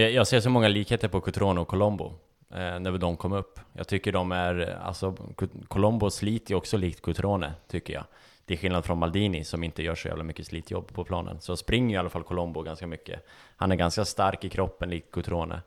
[0.00, 2.12] Jag- Jag ser så många likheter på Cutrone och Colombo
[2.50, 3.60] eh, när de kom upp.
[3.72, 5.16] Jag tycker de är, alltså
[5.68, 8.04] Colombo sliter ju också likt Cutrone tycker jag.
[8.46, 11.40] Det är skillnad från Maldini som inte gör så jävla mycket slitjobb på planen.
[11.40, 13.26] Så springer i alla fall Colombo ganska mycket.
[13.56, 15.60] Han är ganska stark i kroppen likt Cutrone.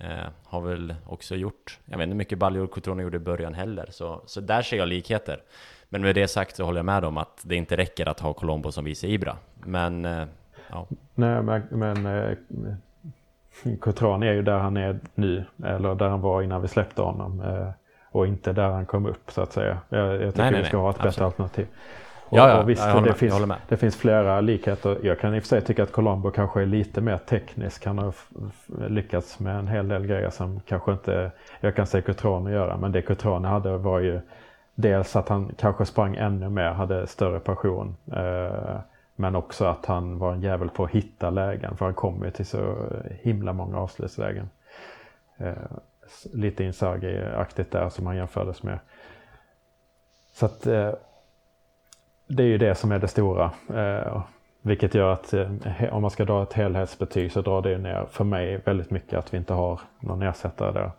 [0.00, 3.54] Eh, har väl också gjort, jag vet inte hur mycket baljor Cutrone gjorde i början
[3.54, 3.88] heller.
[3.90, 5.42] Så, så där ser jag likheter.
[5.88, 8.32] Men med det sagt så håller jag med om att det inte räcker att ha
[8.32, 9.36] Colombo som vice Ibra.
[9.64, 10.24] Men, eh,
[10.70, 10.86] ja.
[11.14, 12.36] Nej, men, men eh,
[13.80, 15.44] Cotrone är ju där han är nu.
[15.64, 17.40] Eller där han var innan vi släppte honom.
[17.40, 17.68] Eh,
[18.10, 19.78] och inte där han kom upp så att säga.
[19.88, 20.84] Jag, jag tycker Nej, nej, vi ska nej.
[20.84, 21.26] ha ett bättre Absolut.
[21.26, 21.66] alternativ.
[22.28, 23.16] Och, Ja, ja, och visst, det, med.
[23.16, 24.98] finns, det finns flera likheter.
[25.02, 27.86] Jag kan i och för sig tycka att Colombo kanske är lite mer teknisk.
[27.86, 28.14] Han har
[28.88, 32.76] lyckats med en hel del grejer som kanske inte jag kan säga Cotrone göra.
[32.76, 34.20] Men det Cotrone hade var ju
[34.74, 37.96] dels att han kanske sprang ännu mer, hade större passion.
[38.12, 38.78] Eh,
[39.20, 41.76] men också att han var en jävel på att hitta lägen.
[41.76, 42.76] För han kom ju till så
[43.22, 44.50] himla många avslutslägen.
[45.36, 45.52] Eh,
[46.32, 48.78] lite Inzaghi-aktigt där som han jämfördes med.
[50.32, 50.92] Så att eh,
[52.26, 53.50] det är ju det som är det stora.
[53.74, 54.22] Eh,
[54.62, 55.50] vilket gör att eh,
[55.90, 59.18] om man ska dra ett helhetsbetyg så drar det ju ner för mig väldigt mycket
[59.18, 60.90] att vi inte har någon ersättare där.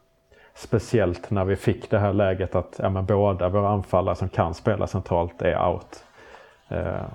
[0.53, 4.53] Speciellt när vi fick det här läget att ja, men båda våra anfallare som kan
[4.53, 6.03] spela centralt är out.
[6.67, 7.05] Eh,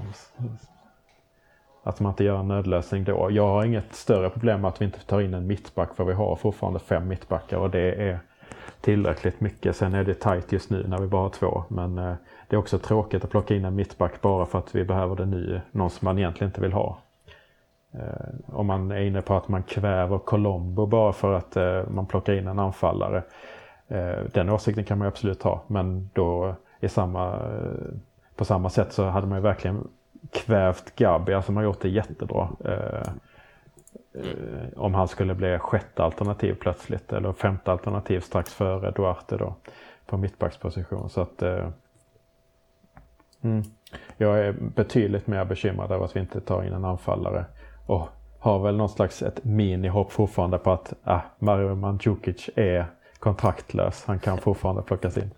[1.87, 3.29] att man inte gör en nödlösning då.
[3.31, 6.13] Jag har inget större problem med att vi inte tar in en mittback för vi
[6.13, 8.19] har fortfarande fem mittbackar och det är
[8.81, 9.77] tillräckligt mycket.
[9.77, 11.65] Sen är det tajt just nu när vi bara har två.
[11.69, 12.15] Men eh,
[12.49, 15.27] det är också tråkigt att plocka in en mittback bara för att vi behöver det
[15.27, 15.61] nu.
[15.71, 16.99] Någon som man egentligen inte vill ha.
[17.93, 22.07] Eh, om man är inne på att man kväver Colombo bara för att eh, man
[22.07, 23.23] plockar in en anfallare.
[24.33, 27.39] Den åsikten kan man absolut ha men då i samma,
[28.37, 29.89] på samma sätt så hade man ju verkligen
[30.33, 32.49] kvävt Gabi alltså, som har gjort det jättebra.
[32.65, 33.13] Eh,
[34.15, 39.55] eh, om han skulle bli sjätte alternativ plötsligt eller femte alternativ strax före Duarte då
[40.07, 41.11] på mittbacksposition.
[41.11, 41.69] Så att eh,
[43.43, 43.63] mm,
[44.17, 47.45] jag är betydligt mer bekymrad över att vi inte tar in en anfallare
[47.87, 48.09] och
[48.39, 52.87] har väl någon slags ett minihopp fortfarande på att ah, Mario Mandzukic är
[53.19, 54.05] kontraktlös.
[54.07, 55.31] Han kan fortfarande plockas in.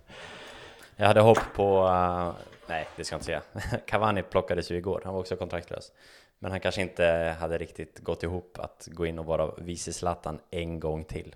[0.96, 2.30] Jag hade hopp på, uh,
[2.66, 3.42] nej det ska jag inte säga,
[3.86, 5.92] Cavani plockades ju igår, han var också kontraktlös.
[6.38, 10.38] Men han kanske inte hade riktigt gått ihop att gå in och vara vice Zlatan
[10.50, 11.34] en gång till.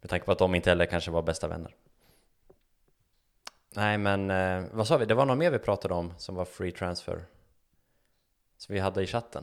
[0.00, 1.74] Med tanke på att de inte heller kanske var bästa vänner.
[3.74, 5.04] Nej men, uh, vad sa vi?
[5.04, 7.24] Det var något mer vi pratade om som var free transfer.
[8.56, 9.42] Som vi hade i chatten.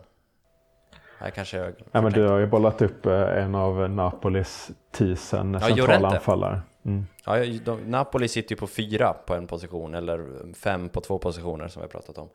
[1.18, 5.54] Här kanske jag ja, men du har ju bollat upp eh, en av Napolis tusen
[5.54, 6.62] Ja, centrala anfallare.
[6.86, 7.06] Mm.
[7.26, 11.68] Ja, de, Napoli sitter ju på fyra på en position, eller fem på två positioner
[11.68, 12.30] som vi har pratat om.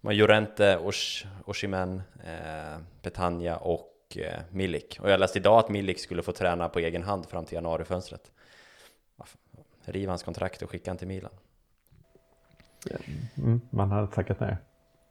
[0.00, 4.98] De har Llorente, Osh, Oshimen, eh, Petagna och eh, Milik.
[5.00, 8.32] Och jag läste idag att Milik skulle få träna på egen hand fram till januarifönstret.
[9.84, 11.32] Riv hans kontrakt och skicka han till Milan.
[13.36, 13.60] Mm.
[13.70, 14.56] Man hade tackat nej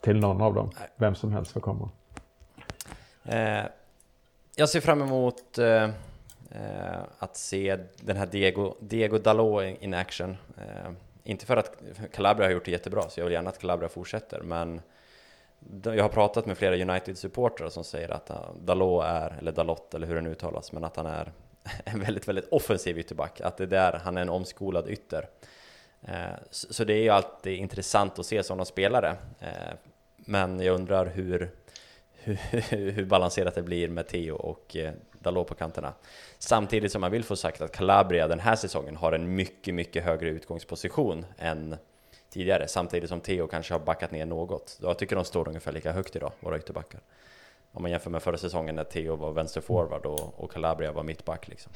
[0.01, 0.71] till någon av dem.
[0.95, 1.89] Vem som helst får komma.
[3.23, 3.65] Eh,
[4.55, 5.89] jag ser fram emot eh,
[6.51, 10.37] eh, att se den här Diego, Diego Dalot in in action.
[10.57, 10.91] Eh,
[11.23, 11.77] inte för att
[12.11, 14.81] Calabria har gjort det jättebra, så jag vill gärna att Calabria fortsätter, men
[15.83, 20.07] jag har pratat med flera United-supportrar som säger att eh, Dalot är, eller Dalot eller
[20.07, 21.31] hur den uttalas, men att han är
[21.83, 23.41] en väldigt, väldigt offensiv ytterback.
[23.41, 25.27] Att det är där han är en omskolad ytter.
[26.01, 29.15] Eh, så, det är ju alltid intressant att se sådana spelare.
[29.39, 29.73] Eh,
[30.15, 31.51] men jag undrar hur,
[32.13, 32.35] hur,
[32.91, 34.77] hur balanserat det blir med Theo och
[35.19, 35.93] Dalot på kanterna.
[36.39, 40.03] Samtidigt som man vill få sagt att Calabria den här säsongen har en mycket, mycket
[40.03, 41.75] högre utgångsposition än
[42.29, 44.77] tidigare, samtidigt som Theo kanske har backat ner något.
[44.81, 46.99] Jag tycker de står ungefär lika högt idag, våra ytterbackar.
[47.71, 51.47] Om man jämför med förra säsongen när Theo var vänsterforward och, och Calabria var mittback
[51.47, 51.71] liksom.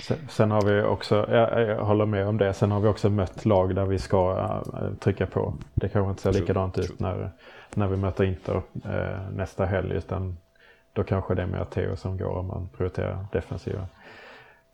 [0.00, 3.10] Sen, sen har vi också, jag, jag håller med om det, sen har vi också
[3.10, 5.54] mött lag där vi ska äh, trycka på.
[5.74, 6.84] Det kanske inte ser True, likadant true.
[6.84, 7.30] ut när,
[7.74, 10.36] när vi möter Inter äh, nästa helg utan
[10.94, 13.86] då kanske det är mer Theo som går om man prioriterar defensiva.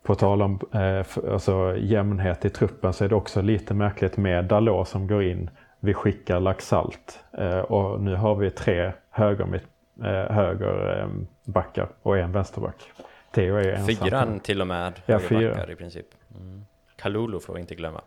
[0.03, 4.45] På tal om f- alltså, jämnhet i truppen så är det också lite märkligt med
[4.45, 5.49] Dalot som går in.
[5.79, 9.63] Vi skickar Laxalt äh, och nu har vi tre höger, mitt,
[10.03, 11.07] äh, höger äh,
[11.43, 12.91] backar och en vänsterback.
[13.31, 13.95] Theo är ensam.
[13.95, 15.71] Fyran till och med Ja, högerbackar fyra.
[15.71, 16.05] i princip.
[16.39, 16.65] Mm.
[16.95, 18.01] Kalulu får vi inte glömma.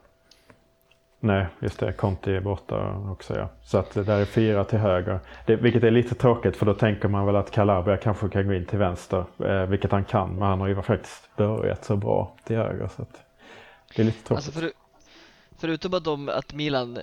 [1.25, 1.93] Nej, just det.
[1.93, 3.49] Conti är borta också ja.
[3.63, 5.21] Så att det där är fyra till höger.
[5.47, 8.55] Det, vilket är lite tråkigt för då tänker man väl att Calabria kanske kan gå
[8.55, 9.25] in till vänster.
[9.39, 10.31] Eh, vilket han kan.
[10.31, 12.89] Men han har ju faktiskt börjat så bra till höger.
[12.97, 13.23] Så att
[13.97, 14.47] det är lite tråkigt.
[14.47, 14.73] Alltså för,
[15.59, 16.99] förutom att, de, att Milan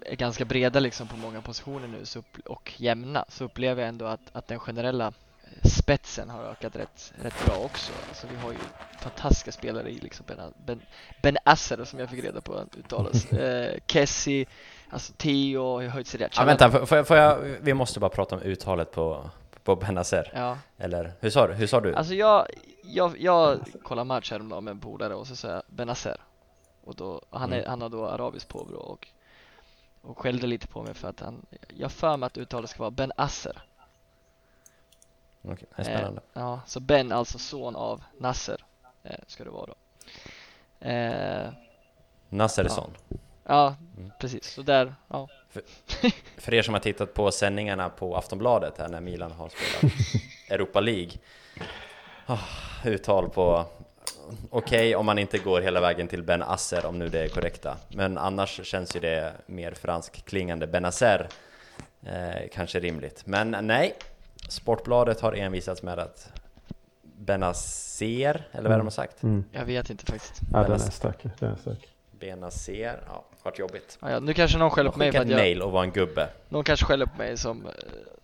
[0.00, 3.88] är ganska breda liksom på många positioner nu så upp, och jämna så upplever jag
[3.88, 5.12] ändå att, att den generella
[5.64, 7.92] spetsen har ökat rätt, rätt bra också.
[8.08, 8.58] Alltså vi har ju
[9.00, 10.82] fantastiska spelare i liksom Ben, ben,
[11.22, 13.32] ben Asser som jag fick reda på uttalas.
[13.32, 14.46] eh, Kessie,
[14.90, 16.32] alltså Theo har höjt sig rätt.
[16.36, 19.30] Ja, vänta, får- jag, får jag, vi måste bara prata om uttalet på,
[19.64, 20.30] på Benazer.
[20.34, 21.54] Ja, Eller hur sa du?
[21.54, 21.94] Hur sa du?
[21.94, 22.46] alltså jag,
[22.84, 26.16] jag, jag kollade match häromdagen med en polare och så sa jag Benazer.
[26.84, 27.70] Och då, han, är, Mm.
[27.70, 29.08] han har då arabiskt påbrå och,
[30.02, 32.90] och skällde lite på mig för att han, jag för mig att uttalet ska vara
[32.90, 33.62] Ben Asser.
[35.42, 36.20] Okej, är spännande.
[36.34, 38.64] Eh, ja, så Ben alltså son av Nasser
[39.02, 39.74] eh, ska det vara då.
[40.88, 41.48] Eh,
[42.28, 42.90] Nassersson.
[43.46, 44.10] ja, Mm.
[44.20, 44.44] precis.
[44.44, 45.28] Så där, ja.
[46.36, 49.94] För er som har tittat på sändningarna på Aftonbladet här när Milan har spelat
[50.50, 51.12] Europa League.
[52.26, 52.38] Ah,
[52.84, 53.64] uttal på...
[54.50, 57.76] Okej om man inte går hela vägen till Ben Asser om nu det är korrekta.
[57.88, 60.66] Men annars känns ju det mer fransk klingande.
[60.66, 61.28] Benazer
[62.06, 63.26] eh, kanske rimligt.
[63.26, 63.94] Men nej,
[64.48, 66.32] Sportbladet har envisats med att
[67.02, 69.22] Benazer, eller vad det de har sagt?
[69.22, 69.44] Mm.
[69.52, 70.40] Jag vet inte faktiskt.
[70.52, 71.16] Ja, den är stark.
[71.38, 71.88] Den är stark.
[72.20, 73.98] Benazer, ja, vart jobbigt.
[74.02, 75.90] Ja, ja, nu kanske någon skäller på mig för att jag, mail och vara en
[75.90, 76.28] gubbe.
[76.48, 77.72] någon kanske skäller på mig som, eh,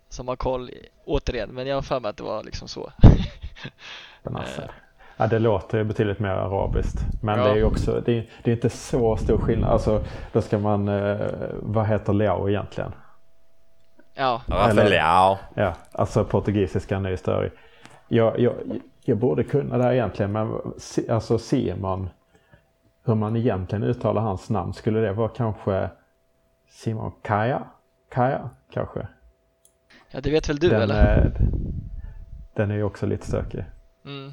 [0.09, 2.93] som har koll i- återigen, men jag har för mig att det var liksom så.
[4.23, 4.71] Benazer.
[5.16, 6.99] Ja, det låter ju betydligt mer arabiskt.
[7.23, 7.45] Men Ja.
[7.45, 9.71] det är ju också, det är, det är inte så stor skillnad.
[9.71, 11.27] Alltså, då ska man, eh,
[11.62, 12.93] vad heter Leao egentligen?
[14.19, 15.39] Ja, Eller- ja.
[15.55, 17.51] Ja, alltså portugisiskan är ju större.
[18.09, 18.55] Jag, jag,
[19.05, 20.61] jag borde kunna det här egentligen, men
[21.09, 22.09] alltså Simon,
[23.05, 25.91] hur man egentligen uttalar hans namn, skulle det vara kanske
[26.71, 27.62] Simon Kaja?
[28.11, 29.09] Kaja kanske?
[30.11, 31.19] ja det vet väl du den, eller?
[31.19, 31.33] eh,
[32.55, 33.64] den är ju också lite stökig.
[34.05, 34.31] Mm.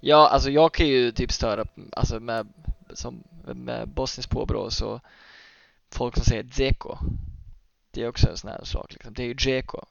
[0.00, 2.46] Ja, alltså jag kan ju typ störa alltså med
[2.94, 5.00] som med bosniskt påbrå så
[5.92, 6.96] folk som säger Dzeko
[7.94, 9.14] det är också en sån här sak liksom.
[9.14, 9.84] det är ju Dzeko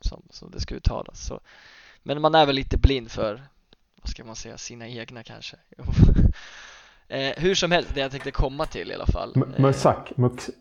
[0.00, 1.40] som, som det ska uttalas så,
[2.02, 3.42] men man är väl lite blind för
[4.02, 5.56] vad ska man säga, sina egna kanske
[7.08, 10.12] eh, hur som helst, det jag tänkte komma till i alla fall M- eh, Musak,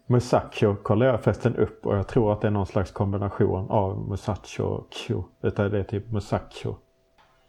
[0.07, 4.09] Musacho kollar jag förresten upp och jag tror att det är någon slags kombination av
[4.09, 5.21] Musacho och Q.
[5.43, 6.75] Utan det är typ Musacho.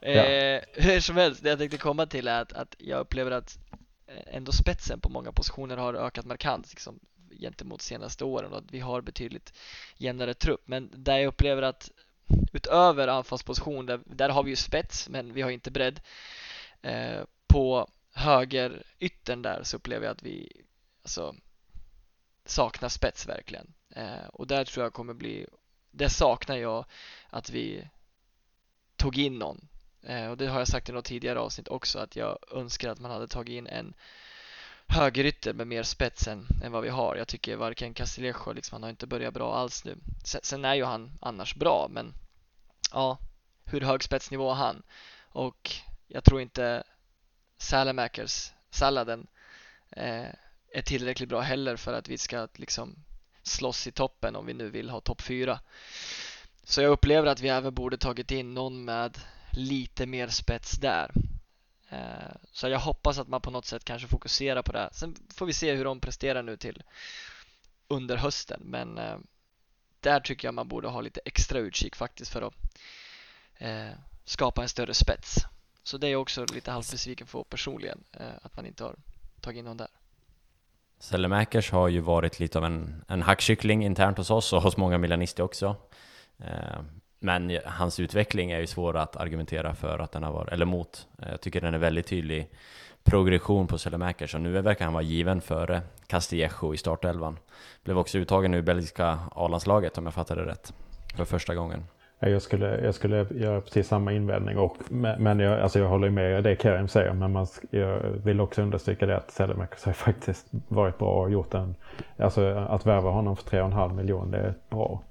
[0.00, 3.58] Eh, hur som helst, det jag tänkte komma till är att, att jag upplever att
[4.06, 6.98] eh, ändå spetsen på många positioner har ökat markant liksom,
[7.40, 9.52] gentemot senaste åren och att vi har betydligt
[9.96, 10.62] jämnare trupp.
[10.64, 11.90] Men där jag upplever att
[12.52, 16.00] utöver anfallsposition, där, där har vi ju spets men vi har inte bredd.
[16.82, 20.64] Eh, på höger yttern där så upplever jag att vi
[21.02, 21.34] alltså,
[22.44, 23.74] saknar spets verkligen.
[23.90, 25.46] Eh, och där tror jag kommer bli,
[25.90, 26.84] det saknar jag
[27.28, 27.88] att vi
[28.96, 29.68] tog in någon
[30.06, 33.00] Eh, och det har jag sagt i något tidigare avsnitt också att jag önskar att
[33.00, 33.94] man hade tagit in en
[34.86, 37.16] högerytter med mer spets än, än vad vi har.
[37.16, 39.96] Jag tycker varken Castillejo, liksom, han har inte börjat bra alls nu.
[40.24, 42.14] Sen, sen är ju han annars bra, men
[42.92, 43.18] ja,
[43.64, 44.82] hur hög spetsnivå har han?
[45.28, 45.72] Och
[46.08, 46.84] jag tror inte
[47.58, 49.26] Salamakers, salladen,
[49.90, 50.26] eh,
[50.72, 52.96] är tillräckligt bra heller för att vi ska liksom
[53.42, 55.60] slåss i toppen om vi nu vill ha topp fyra.
[56.64, 59.18] Så jag upplever att vi även borde tagit in någon med
[59.52, 61.10] lite mer spets där.
[61.94, 64.88] Eh, så jag hoppas att man på något sätt kanske fokuserar på det.
[64.92, 66.82] Sen får vi se hur de presterar nu till
[67.88, 68.60] under hösten.
[68.64, 69.16] Men eh,
[70.00, 72.54] där tycker jag man borde ha lite extra utkik faktiskt för att
[73.58, 73.90] eh,
[74.24, 75.36] skapa en större spets.
[75.82, 78.96] Så det är jag också lite halvt besviken på personligen, eh, att man inte har
[79.40, 79.88] tagit in någon där.
[80.98, 84.98] Sellemäkers har ju varit lite av en, en hackkyckling internt hos oss och hos många
[84.98, 85.76] milanister också.
[86.38, 86.80] Eh,
[87.24, 91.06] men hans utveckling är ju svår att argumentera för att den har varit, eller mot.
[91.22, 92.48] Eh, jag tycker den är väldigt tydlig
[93.04, 97.38] progression på Selemäker, så nu verkar han vara given före Castillejo i startelvan.
[97.84, 100.74] Blev också uttagen nu i belgiska A-landslaget om jag fattade rätt,
[101.16, 101.84] för första gången.
[102.18, 106.44] Jag skulle, jag skulle göra precis samma invändning, och, men jag, alltså jag håller med
[106.44, 110.98] det Kerim säger, men man, jag vill också understryka det att Selemakers har faktiskt varit
[110.98, 111.74] bra och gjort en,
[112.16, 115.02] alltså att värva honom för 3,5 miljoner, det är bra.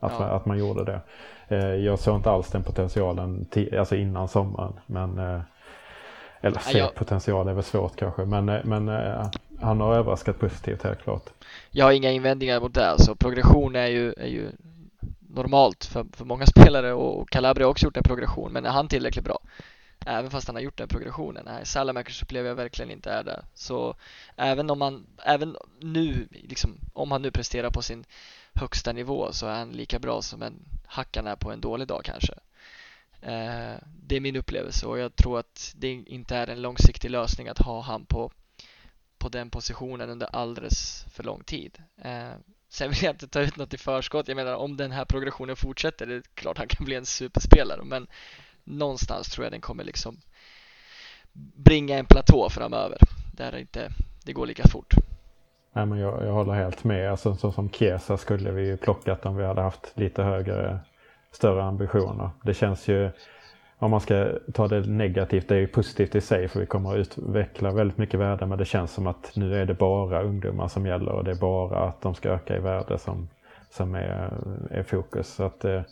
[0.00, 0.18] Att, ja.
[0.18, 1.00] man, att man gjorde det.
[1.48, 3.46] Eh, jag såg inte alls den potentialen
[3.78, 4.72] alltså innan sommaren.
[4.86, 5.40] Men, eh,
[6.40, 6.94] eller se jag...
[6.94, 8.24] potential är väl svårt kanske.
[8.24, 8.88] Men, eh, men
[9.60, 11.30] han har överraskat positivt helt klart.
[11.70, 12.90] Jag har inga invändningar mot det.
[12.90, 14.50] Alltså, progression är ju, är ju
[15.20, 18.52] normalt för, för många spelare och Calabria har också gjort en progression.
[18.52, 19.38] Men är han tillräckligt bra?
[20.06, 21.44] Även fast han har gjort den progressionen.
[21.44, 23.42] Nej, Salamakers upplever jag verkligen inte är det.
[23.54, 23.94] Så
[24.36, 28.04] även om han, även nu, liksom, om han nu presterar på sin
[28.54, 30.54] högsta nivå så är han lika bra som en
[30.86, 32.32] hackan är på en dålig dag kanske.
[33.22, 37.48] Eh, det är min upplevelse och jag tror att det inte är en långsiktig lösning
[37.48, 38.32] att ha han på,
[39.18, 41.82] på den positionen under alldeles för lång tid.
[42.02, 42.32] Eh,
[42.68, 44.28] sen vill jag inte ta ut något i förskott.
[44.28, 47.84] Jag menar om den här progressionen fortsätter, det är klart han kan bli en superspelare
[47.84, 48.06] men
[48.64, 50.20] någonstans tror jag den kommer liksom
[51.54, 52.98] bringa en platå framöver
[53.32, 53.92] där det inte
[54.24, 54.94] det går lika fort.
[55.72, 57.10] Nej, men jag, jag håller helt med.
[57.10, 60.78] Alltså, så som Kesa skulle vi ju plockat om vi hade haft lite högre,
[61.32, 62.30] större ambitioner.
[62.42, 63.10] Det känns ju,
[63.78, 66.90] om man ska ta det negativt, det är ju positivt i sig för vi kommer
[66.90, 70.68] att utveckla väldigt mycket värde men det känns som att nu är det bara ungdomar
[70.68, 73.28] som gäller och det är bara att de ska öka i värde som,
[73.70, 74.32] som är,
[74.70, 75.34] är fokus.
[75.34, 75.82] Så att, eh,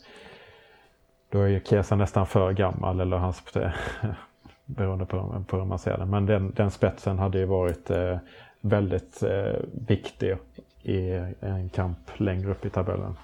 [1.29, 3.43] då är ju Kesa nästan för gammal eller hans
[4.65, 6.05] beroende på, på hur man ser det.
[6.05, 8.17] Men den, den spetsen hade ju varit eh,
[8.61, 9.53] väldigt eh,
[9.87, 10.37] viktig
[10.81, 13.17] i en kamp längre upp i tabellen.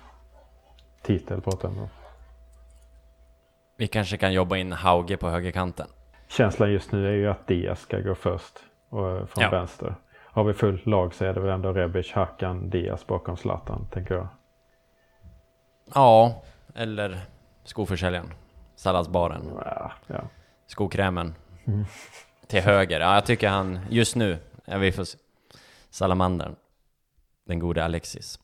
[1.01, 1.89] Titel pratar jag om.
[3.77, 5.87] Vi kanske kan jobba in Hauge på högerkanten.
[6.27, 8.53] Känslan just nu är ju att Diaz ska gå först
[8.89, 9.49] och, från ja.
[9.49, 9.95] vänster.
[10.35, 14.15] Har vi fullt lag så är det väl ändå Rebic, Hakan, Diaz bakom Zlatan, tänker
[14.15, 14.27] jag.
[15.93, 16.43] Ja,
[16.75, 17.19] eller
[17.63, 18.33] skoförsäljaren.
[18.75, 19.51] Salladsbaren.
[19.65, 20.21] Ja, ja.
[20.67, 21.35] Skokrämen.
[21.65, 21.85] Mm.
[22.47, 22.99] Till höger.
[22.99, 25.17] Ja, jag tycker han, just nu, ja, vi får se.
[25.95, 26.55] Salamandern.
[27.47, 28.39] Den gode Alexis.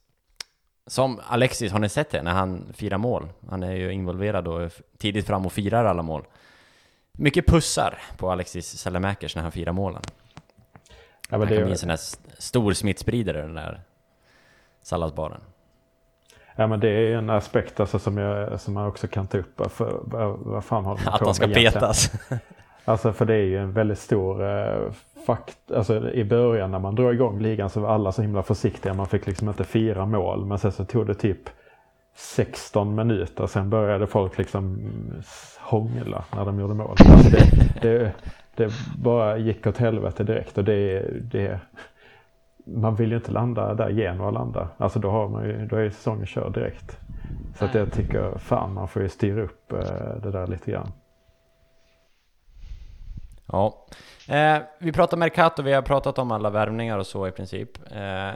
[0.87, 2.23] Som Alexis, har ni sett det?
[2.23, 3.29] När han firar mål.
[3.49, 6.25] Han är ju involverad och tidigt fram och firar alla mål.
[7.11, 10.01] Mycket pussar på Alexis Salamakers när han firar målen.
[11.29, 11.99] Ja, han kan bli en sån här
[12.37, 13.81] stor smittspridare den där
[14.81, 15.41] salladsbaren.
[16.55, 19.71] Ja men det är en aspekt alltså, som, jag, som man också kan ta upp.
[19.71, 19.99] För,
[20.45, 22.11] vad, fan har Att han ska petas.
[22.85, 24.91] Alltså för det är ju en väldigt stor eh,
[25.25, 25.71] fakt.
[25.71, 28.93] Alltså i början när man drog igång ligan så var alla så himla försiktiga.
[28.93, 30.45] Man fick liksom inte fira mål.
[30.45, 31.49] Men sen så tog det typ
[32.15, 33.47] 16 minuter.
[33.47, 34.91] Sen började folk liksom
[35.59, 36.95] hångla när de gjorde mål.
[36.99, 38.11] Alltså det, det,
[38.55, 41.59] det bara gick åt helvete direkt och det, det
[42.65, 44.67] man vill ju inte landa där Genoa landar.
[44.77, 46.99] Alltså då, har man ju, då är säsongen körd direkt.
[47.55, 50.91] Så att jag tycker fan man får ju styra upp eh, det där lite grann.
[53.51, 53.85] Ja.
[54.27, 57.69] Eh, vi pratar Mercato, vi har pratat om alla värvningar och så i princip.
[57.91, 58.31] Eh,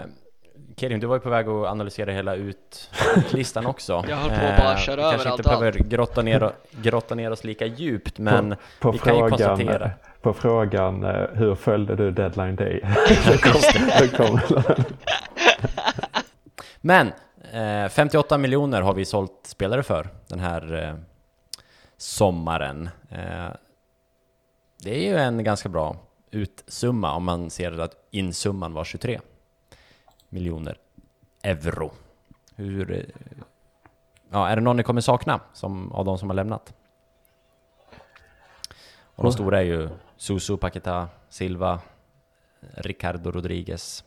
[0.78, 4.04] Kerim, du var ju på väg att analysera hela utlistan också.
[4.10, 6.44] Jag höll på att bara Eh, köra vi över kanske allt inte behöver grotta ner,
[6.44, 9.92] och- grotta ner oss lika djupt, men på, vi kan ju konstatera.
[10.22, 12.82] på frågan eh, hur följde du deadline day?
[14.18, 14.40] Kom-
[16.82, 17.12] Men
[17.54, 20.96] eh, 58 miljoner har vi sålt spelare för den här eh,
[21.98, 22.90] sommaren.
[24.86, 25.96] Det är ju en ganska bra
[26.32, 29.20] utsumma om man ser att insumman var 23
[30.30, 30.78] miljoner
[31.44, 31.92] euro.
[32.56, 32.92] Hur...
[32.92, 33.04] eh,
[34.30, 36.74] Ja, är det någon ni kommer sakna som, av de som har lämnat?
[39.16, 41.80] Och de stora är ju Susu, Paqueta, Silva,
[42.60, 44.04] Ricardo Rodriguez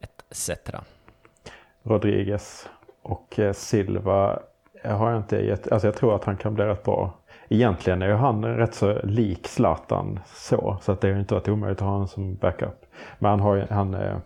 [0.00, 0.50] etc.
[1.82, 2.68] Rodriguez
[3.02, 4.42] och eh, Silva
[4.82, 7.17] jag har jag inte gett, alltså jag tror att han kan bli rätt bra.
[7.48, 11.34] Egentligen är ju han rätt så lik Zlatan så, så att det har ju inte
[11.34, 12.84] varit omöjligt att ha honom som backup.
[13.18, 14.16] Men han, har, han, eh,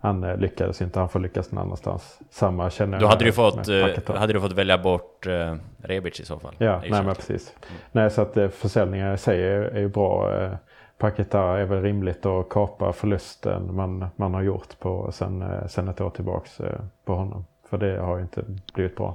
[0.00, 2.18] han eh, lyckades inte, han får lyckas någon annanstans.
[2.30, 6.20] Samma känner jag Då hade du fått, eh, hade du fått välja bort eh, Rebic
[6.20, 6.54] i så fall.
[6.58, 7.54] Ja, är nej men precis.
[7.92, 10.50] Nej, så att försäljningar i sig är, är ju bra.
[10.98, 16.00] Paquetá är väl rimligt att kapa förlusten man, man har gjort på sen, sen ett
[16.00, 16.60] år tillbaks
[17.04, 17.44] på honom.
[17.70, 19.14] För det har ju inte blivit bra.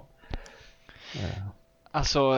[1.92, 2.36] Alltså,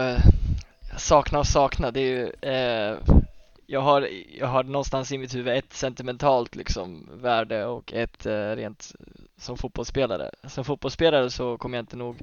[0.98, 3.00] sakna och sakna, det är ju eh,
[3.66, 8.52] jag, har, jag har någonstans i mitt huvud ett sentimentalt liksom värde och ett eh,
[8.52, 8.96] rent
[9.38, 10.32] som fotbollsspelare.
[10.48, 12.18] Som fotbollsspelare så kommer jag inte nog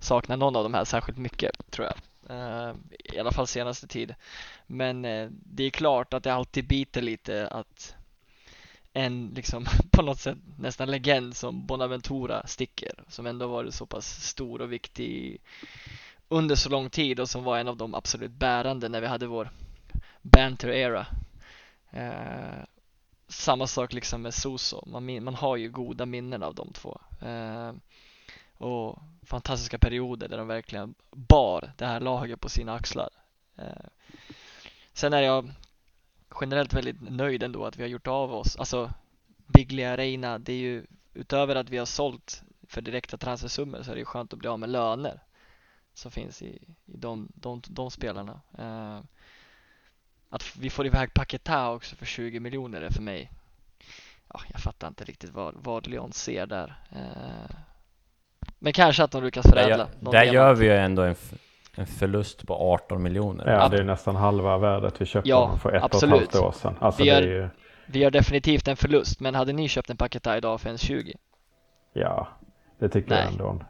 [0.00, 1.96] sakna någon av de här särskilt mycket, tror jag.
[2.30, 4.14] Eh, I alla fall senaste tid.
[4.66, 7.94] Men eh, det är klart att det alltid biter lite att
[8.92, 14.06] en liksom på något sätt nästan legend som Bonaventura sticker, som ändå varit så pass
[14.06, 15.40] stor och viktig
[16.28, 19.26] under så lång tid och som var en av de absolut bärande när vi hade
[19.26, 19.50] vår
[20.22, 21.06] banter era.
[21.90, 22.64] Eh,
[23.28, 27.00] samma sak liksom med Soso, man, man har ju goda minnen av de två.
[27.20, 27.72] Eh,
[28.58, 33.08] och fantastiska perioder där de verkligen bar det här laget på sina axlar.
[33.56, 33.86] Eh,
[34.92, 35.50] sen är jag
[36.40, 38.56] generellt väldigt nöjd ändå att vi har gjort av oss.
[38.56, 38.92] Alltså
[39.46, 43.94] Biglia Reina, det är ju utöver att vi har sålt för direkta transfersummor så är
[43.94, 45.20] det ju skönt att bli av med löner
[45.96, 46.46] som finns i,
[46.86, 48.40] i de, de, de spelarna.
[48.58, 48.98] Eh,
[50.30, 53.30] att vi får iväg Paketa också för 20 miljoner är för mig,
[54.32, 56.76] ja, jag fattar inte riktigt vad, vad Leon ser där.
[56.92, 57.56] Eh,
[58.58, 59.76] men kanske att de lyckas Där, förädla.
[59.76, 60.32] gör, där diamant.
[60.34, 61.16] gör vi ju ändå en,
[61.74, 63.46] en förlust på 18 miljoner.
[63.50, 66.22] ja, det är nästan halva värdet vi köpte Ja, för ett och absolut.
[66.28, 66.76] ett halvt år sedan.
[66.80, 67.48] Alltså Vi det är- är ju,
[67.86, 71.14] Vi gör definitivt en förlust, men hade ni köpt en Paketa idag för en 20?
[71.92, 72.28] ja,
[72.78, 73.18] det tycker Nej.
[73.22, 73.60] jag ändå.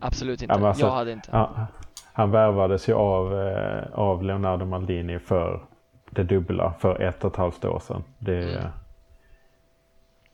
[0.00, 0.54] Absolut inte.
[0.60, 1.28] Ja, alltså- jag hade inte.
[1.32, 1.66] Ja,
[2.12, 5.64] han värvades ju av, eh, av Leonardo Maldini för
[6.10, 8.04] det dubbla för ett och ett halvt år sedan.
[8.18, 8.70] Det, Mm.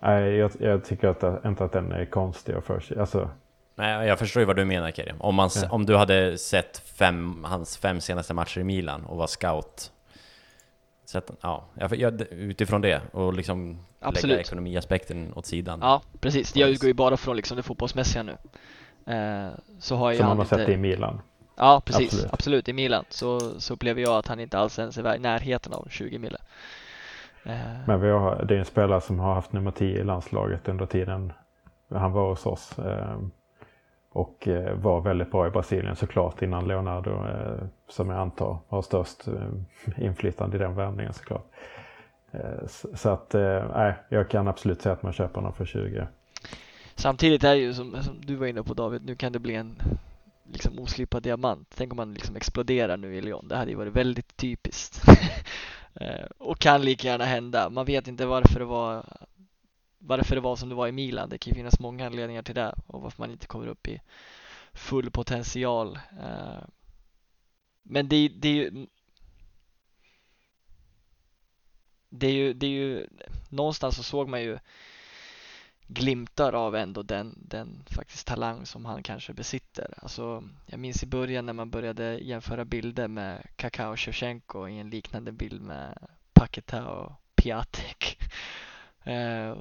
[0.01, 2.99] nej, jag, jag tycker att, inte att den är konstig och för sig.
[2.99, 3.31] Alltså,
[3.75, 5.17] Nej, jag förstår ju vad du menar Kerim.
[5.21, 5.69] Om, man, Ja.
[5.71, 9.93] om du hade sett fem, hans fem senaste matcher i Milan och var scout.
[11.05, 14.39] Sett, ja, jag, jag, utifrån det och liksom lägga Absolut.
[14.39, 15.79] ekonomiaspekten åt sidan.
[15.83, 16.57] Ja, precis.
[16.57, 18.37] Jag utgår ju bara från liksom det fotbollsmässiga nu.
[19.09, 19.49] Eh,
[19.79, 20.73] så har som han man har sett inte...
[20.73, 21.21] i Milan.
[21.57, 22.13] Ja, precis.
[22.13, 22.33] Absolut.
[22.33, 22.69] Absolut.
[22.69, 25.87] I Milan så, så upplever jag att han inte alls ens är i närheten av
[25.91, 26.39] 20 mille.
[27.45, 27.57] Eh,
[27.87, 30.87] Men vi har, det är en spelare som har haft nummer 10 i landslaget under
[30.87, 31.33] tiden
[31.91, 32.79] han var hos oss.
[32.79, 33.19] Eh,
[34.11, 37.27] och var väldigt bra i Brasilien såklart innan Leonardo,
[37.89, 39.25] som jag antar har störst
[39.97, 41.47] inflytande i den värvningen såklart.
[42.95, 43.35] Så, att,
[43.75, 46.07] nej, jag kan absolut säga att man köper honom för 20.
[46.99, 49.55] Samtidigt är det ju som, som du var inne på David, nu kan det bli
[49.55, 49.83] en
[50.53, 51.69] liksom oslipad diamant.
[51.77, 53.49] Tänk om han liksom exploderar nu i Lyon.
[53.49, 55.03] Det hade ju varit väldigt typiskt.
[56.01, 57.71] Eh, och kan lika gärna hända.
[57.71, 59.05] Man vet inte varför det var
[59.99, 61.29] varför det var som det var i Milan.
[61.29, 64.01] Det kan ju finnas många anledningar till det och varför man inte kommer upp i
[64.73, 65.99] full potential.
[66.21, 66.65] Eh,
[67.83, 68.87] men det, det är ju
[72.09, 73.07] det är ju, det är ju
[73.49, 74.59] någonstans så såg man ju
[75.89, 79.95] glimtar av ändå den, den faktiskt talang som han kanske besitter.
[80.03, 84.79] Alltså, jag minns i början när man började jämföra bilder med Kaká och Shevchenko i
[84.79, 85.99] en liknande bild med
[86.33, 88.19] Paketa och Piatek.
[89.05, 89.57] Eh,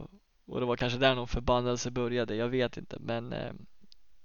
[0.45, 2.97] och det var kanske där någon förbannelse började, jag vet inte.
[2.99, 3.53] Men eh,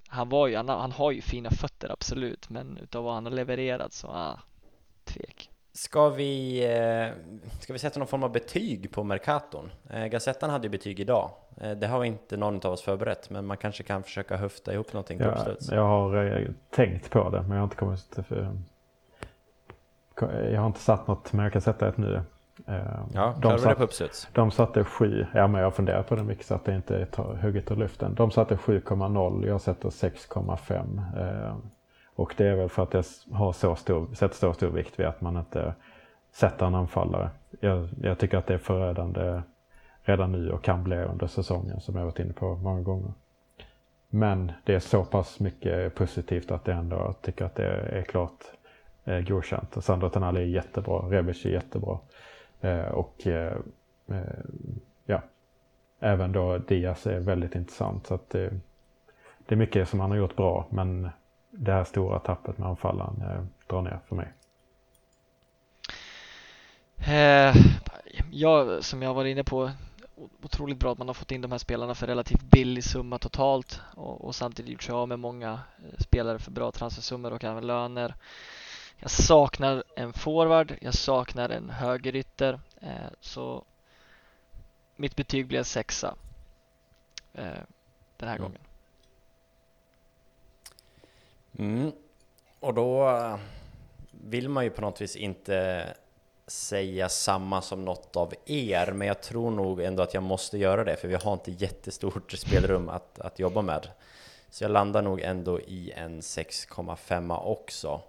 [0.08, 3.32] han, var ju, han, han har ju fina fötter absolut, men utav vad han har
[3.32, 4.40] levererat så, ah,
[5.04, 5.51] tvek.
[5.74, 9.70] Ska vi, eh, ska vi sätta någon form av betyg på Mercaton?
[9.90, 11.30] Eh, Gazettan hade ju betyg idag.
[11.60, 14.92] Eh, det har inte någon av oss förberett, men man kanske kan försöka höfta ihop
[14.92, 15.70] någonting på uppstuds.
[15.70, 18.56] jag har tänkt på det men jag har inte kommit för,
[20.52, 22.22] Jag har inte satt något men jag kan sätta ett nu.
[23.14, 24.28] Ja, de, vi det satt, på uppstuds?
[24.32, 27.36] de satte 7, ja men jag funderar på det mycket så att det inte är
[27.42, 28.14] hugget ur luften.
[28.14, 31.60] De satte 7,0, jag sätter 6,5.
[32.14, 33.04] Och det är väl för att jag
[33.36, 35.74] har så stor, sätter så stor vikt vid att man inte
[36.32, 37.30] sätter en anfallare.
[37.60, 39.42] Jag, jag tycker att det är förödande
[40.02, 43.12] redan nu och kan bli under säsongen som jag varit inne på många gånger.
[44.08, 48.44] Men det är så pass mycket positivt att jag ändå tycker att det är klart
[49.04, 49.84] eh, godkänt.
[49.84, 51.98] Sandro Tonali är jättebra, Rebic är jättebra.
[52.60, 53.56] Eh, och eh,
[54.08, 54.22] eh,
[55.04, 55.22] ja,
[56.00, 58.06] även då Diaz är väldigt intressant.
[58.06, 58.50] Så att eh,
[59.46, 61.08] det är mycket som han har gjort bra men
[61.54, 64.32] det här stora tappet med anfallaren eh, drar ner för mig.
[67.06, 67.54] Eh,
[68.30, 69.70] ja, som jag var inne på,
[70.42, 73.80] otroligt bra att man har fått in de här spelarna för relativt billig summa totalt
[73.96, 77.66] och, och samtidigt gjort sig av med många eh, spelare för bra transfersummor och även
[77.66, 78.14] löner.
[78.96, 83.64] Jag saknar en forward, jag saknar en högerytter, eh, så
[84.96, 86.14] mitt betyg blir en sexa
[87.34, 87.44] eh,
[88.16, 88.42] den här Mm.
[88.42, 88.60] gången.
[91.58, 91.92] Mm.
[92.60, 93.36] Och då eh,
[94.10, 95.86] vill man ju på något vis inte
[96.46, 100.84] säga samma som något av er, men jag tror nog ändå att jag måste göra
[100.84, 103.88] det, för vi har inte jättestort spelrum att, att jobba med.
[104.50, 108.00] Så jag landar nog ändå i en 6,5 också.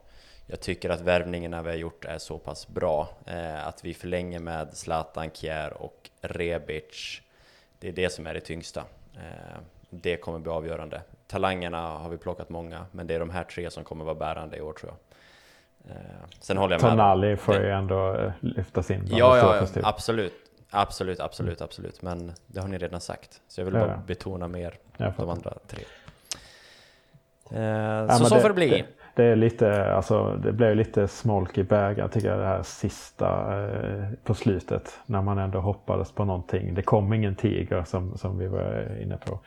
[0.48, 3.10] Jag tycker att värvningarna vi har gjort är så pass bra.
[3.26, 7.22] Eh, att vi förlänger med Zlatan, Kjär och Rebic.
[7.80, 8.84] Det är det som är det tyngsta.
[9.16, 9.58] Eh,
[9.90, 11.02] det kommer bli avgörande.
[11.28, 14.58] Talangerna har vi plockat många, men det är de här tre som kommer vara bärande
[14.58, 15.00] i år tror jag.
[15.96, 15.98] Eh,
[16.40, 16.92] sen håller jag med.
[16.92, 19.86] Tonali får ju ändå eh, lyftas in Ja, ja, festivt.
[19.86, 20.34] absolut.
[20.76, 22.02] Absolut, absolut, absolut.
[22.02, 23.42] Men det har ni redan sagt.
[23.48, 23.98] Så jag vill Ja, bara ja.
[24.08, 25.84] betona mer Jag de andra tre.
[27.52, 28.70] Eh, Ja, så så det- får det bli.
[28.70, 32.64] Det, det är lite, alltså det blev lite smolk i bägaren tycker jag det här
[32.64, 35.00] sista eh, på slutet.
[35.06, 36.74] När man ändå hoppades på någonting.
[36.74, 39.40] Det kom ingen tiger som, som vi var inne på.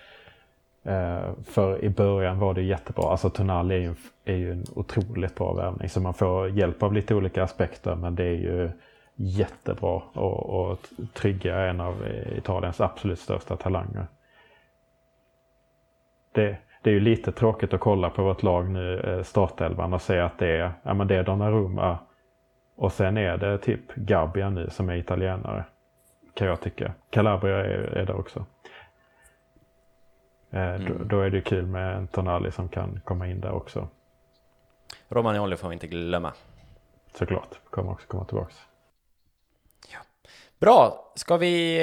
[0.86, 3.10] Eh, för i början var det jättebra.
[3.10, 5.88] Alltså Tonali är ju, en- är ju en otroligt bra värvning.
[5.88, 7.94] Så man får hjälp av lite olika aspekter.
[7.94, 8.70] Men det är ju
[9.14, 10.02] jättebra.
[10.14, 10.78] Och, och
[11.14, 11.94] trygga en av
[12.36, 14.06] Italiens absolut största talanger.
[16.32, 20.02] Det, det är ju lite tråkigt att kolla på vårt lag nu, eh, startelvan, och
[20.02, 21.98] se att det är, ja, men det är Donnarumma
[22.76, 25.64] och sen är det typ Gabbia nu som är italienare.
[26.34, 26.92] Kan jag tycka.
[27.10, 28.44] Calabria är, är det också.
[30.50, 31.08] Eh, då, Mm.
[31.08, 33.88] då är det kul med en Tonali som kan komma in där också.
[35.08, 36.32] Romagnoli får vi inte glömma.
[37.18, 37.48] Såklart.
[37.70, 38.56] Kommer också komma tillbaks.
[40.58, 41.76] Bra, ska vi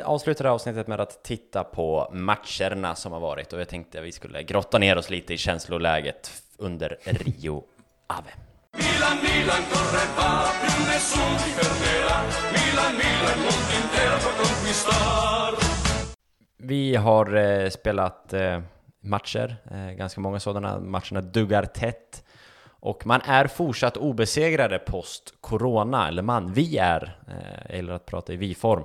[0.00, 3.68] eh, avsluta det här avsnittet med att titta på matcherna som har varit och jag
[3.68, 7.64] tänkte att vi skulle grotta ner oss lite i känsloläget under Rio
[8.06, 8.30] Ave.
[8.72, 12.16] Milan, Milan corre va, più nessuno ti fermerà.
[12.52, 15.61] Milan, Milan, il mondo intero può conquistar.
[16.64, 18.60] Vi har eh, spelat eh,
[19.00, 20.80] matcher, eh, ganska många sådana.
[20.80, 22.24] Matcherna duggar tätt.
[22.68, 28.06] Och man är fortsatt obesegrade post corona, eller man, vi är, eh, jag gillar att
[28.06, 28.84] prata i vi-form,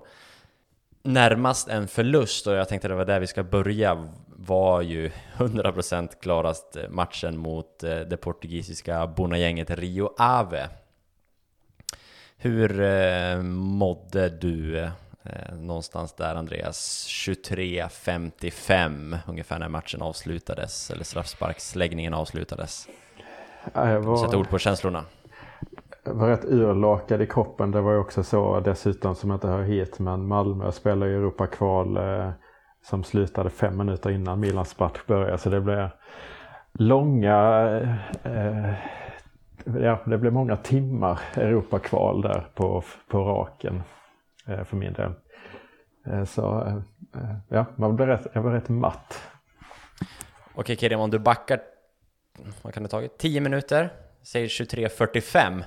[1.04, 6.10] närmast en förlust och jag tänkte det var där vi ska börja var ju 100%
[6.22, 10.70] klarast eh, matchen mot eh, det portugisiska bonnagänget Rio Ave.
[12.38, 14.90] Hur eh, mådde du eh,
[15.60, 17.08] någonstans där Andreas?
[17.10, 22.88] 23.55 ungefär när matchen avslutades, eller straffsparksläggningen avslutades.
[23.74, 25.04] Ja, Jag Sätt var, ord på känslorna.
[26.04, 27.72] jag var rätt urlakad i kroppen.
[27.72, 30.00] Det var ju också så dessutom som inte hör hit.
[30.00, 32.30] Men Malmö spelar ju Europa-kval eh,
[32.82, 35.38] som slutade fem minuter innan Milans match började.
[35.38, 35.90] Så det blev
[36.74, 37.68] långa,
[38.24, 38.74] eh,
[39.82, 43.82] ja det blev många timmar Europa-kval där på, på raken eh,
[44.48, 45.14] för min del.
[46.06, 46.76] Eh, så eh,
[47.22, 49.22] eh, ja, man blev rätt, jag var rätt matt.
[50.54, 51.62] Okej Kirim, om du backar,
[52.62, 53.18] vad kan det tagit?
[53.18, 53.94] 10 minuter?
[54.22, 55.64] Säger 23.45.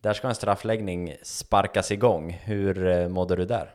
[0.00, 2.30] Där ska en straffläggning sparkas igång.
[2.30, 3.74] Hur eh, mådde du där?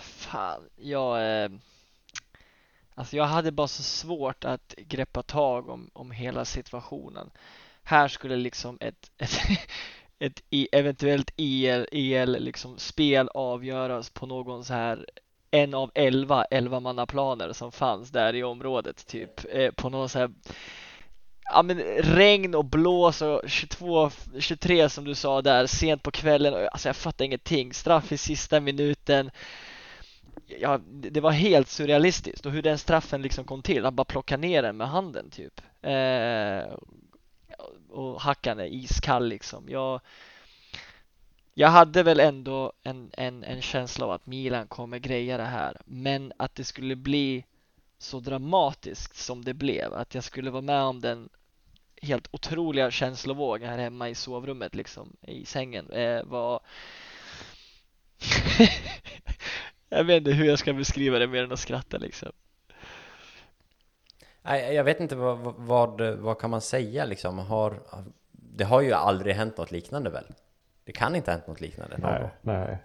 [0.00, 1.42] Fan, jag...
[1.42, 1.50] Eh,
[2.94, 7.30] alltså jag hade bara så svårt att greppa tag om, om hela situationen.
[7.82, 9.30] Här skulle liksom ett, ett,
[10.18, 15.06] ett e, eventuellt EL, EL liksom spel avgöras på någon så här
[15.50, 20.30] en av elva elvamannaplaner som fanns där i området typ eh, på någon så här
[21.52, 26.54] ja men regn och blås och 22, 23 som du sa där sent på kvällen.
[26.54, 27.74] och Alltså jag fattar ingenting.
[27.74, 29.30] Straff i sista minuten.
[30.60, 33.84] Ja, det det var helt surrealistiskt och hur den straffen liksom kom till.
[33.84, 35.60] Han bara plockade ner den med handen typ.
[35.82, 36.76] Eh,
[37.88, 39.64] och hackan är iskall liksom.
[39.68, 40.00] Jag,
[41.54, 45.80] jag hade väl ändå en, en, en känsla av att Milan kommer greja det här.
[45.84, 47.44] Men att det skulle bli
[47.98, 49.94] så dramatiskt som det blev.
[49.94, 51.28] Att jag skulle vara med om den
[52.02, 56.60] helt otroliga känslovågen här hemma i sovrummet liksom i sängen eh, var
[59.88, 62.32] Jag vet inte hur jag ska beskriva det mer än att skratta liksom.
[64.46, 67.38] Nej, jag vet inte vad, vad- vad, kan man säga liksom?
[67.38, 67.80] Har,
[68.32, 70.26] det har ju aldrig hänt något liknande väl?
[70.84, 72.30] Det kan inte ha hänt något liknande någon Nej, gång.
[72.40, 72.78] nej.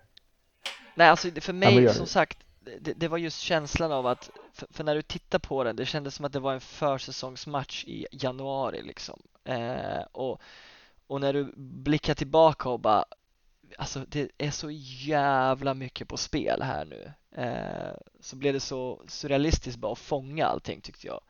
[0.96, 2.38] Nej, alltså för mig men jag- som sagt,
[2.80, 5.86] det, det var just känslan av att, för, för när du tittar på den, det
[5.86, 9.22] kändes som att det var en försäsongsmatch i januari liksom.
[9.44, 10.42] Eh, och,
[11.08, 13.06] och när du blickar tillbaka och bara,
[13.78, 17.14] alltså det är så jävla mycket på spel här nu.
[17.42, 21.22] Eh, så blev det så surrealistiskt bara att fånga allting tyckte jag.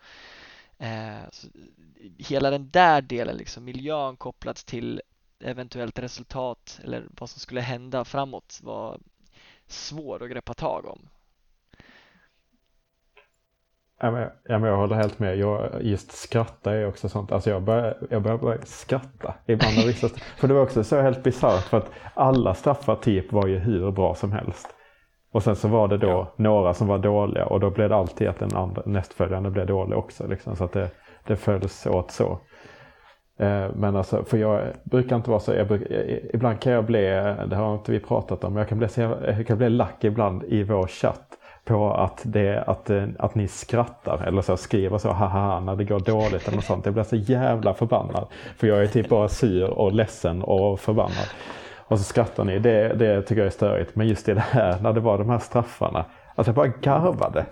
[0.77, 1.47] Eh, så,
[2.17, 5.01] hela den där delen, liksom miljön kopplat till
[5.39, 8.99] eventuellt resultat eller vad som skulle hända framåt var
[9.67, 11.09] svår att greppa tag om.
[14.03, 15.37] Ja, men, ja, men jag håller helt med.
[15.37, 17.31] Jag, just skratta är också sånt.
[17.31, 19.75] Alltså jag börjar, jag börjar bara skratta ibland.
[19.87, 23.57] Vissa, för det var också så helt bisarrt för att alla straffar typ var ju
[23.57, 24.67] hur bra som helst.
[25.31, 28.27] Och sen så var det då några som var dåliga och då blev det alltid
[28.27, 30.27] att den andra, nästföljande blev dålig också.
[30.27, 30.89] Liksom, så att det,
[31.27, 32.39] det följdes åt så.
[33.39, 35.87] Eh, Men alltså, för jag brukar inte vara så, jag brukar,
[36.35, 37.01] ibland kan jag bli,
[37.49, 40.43] det har inte vi pratat om, men jag kan bli, jag kan bli lack ibland
[40.43, 45.12] i vår chatt på att, det, att, eh, att ni skrattar eller så skriver så
[45.12, 46.86] haha när det går dåligt eller något sånt.
[46.86, 48.28] Jag blir så jävla förbannad.
[48.57, 51.28] För jag är typ bara sur och ledsen och förbannad.
[51.78, 53.95] Och så skrattar ni, det, det tycker jag är störigt.
[53.95, 56.05] Men just i det här, när det var de här straffarna,
[56.36, 57.45] alltså jag bara garvade.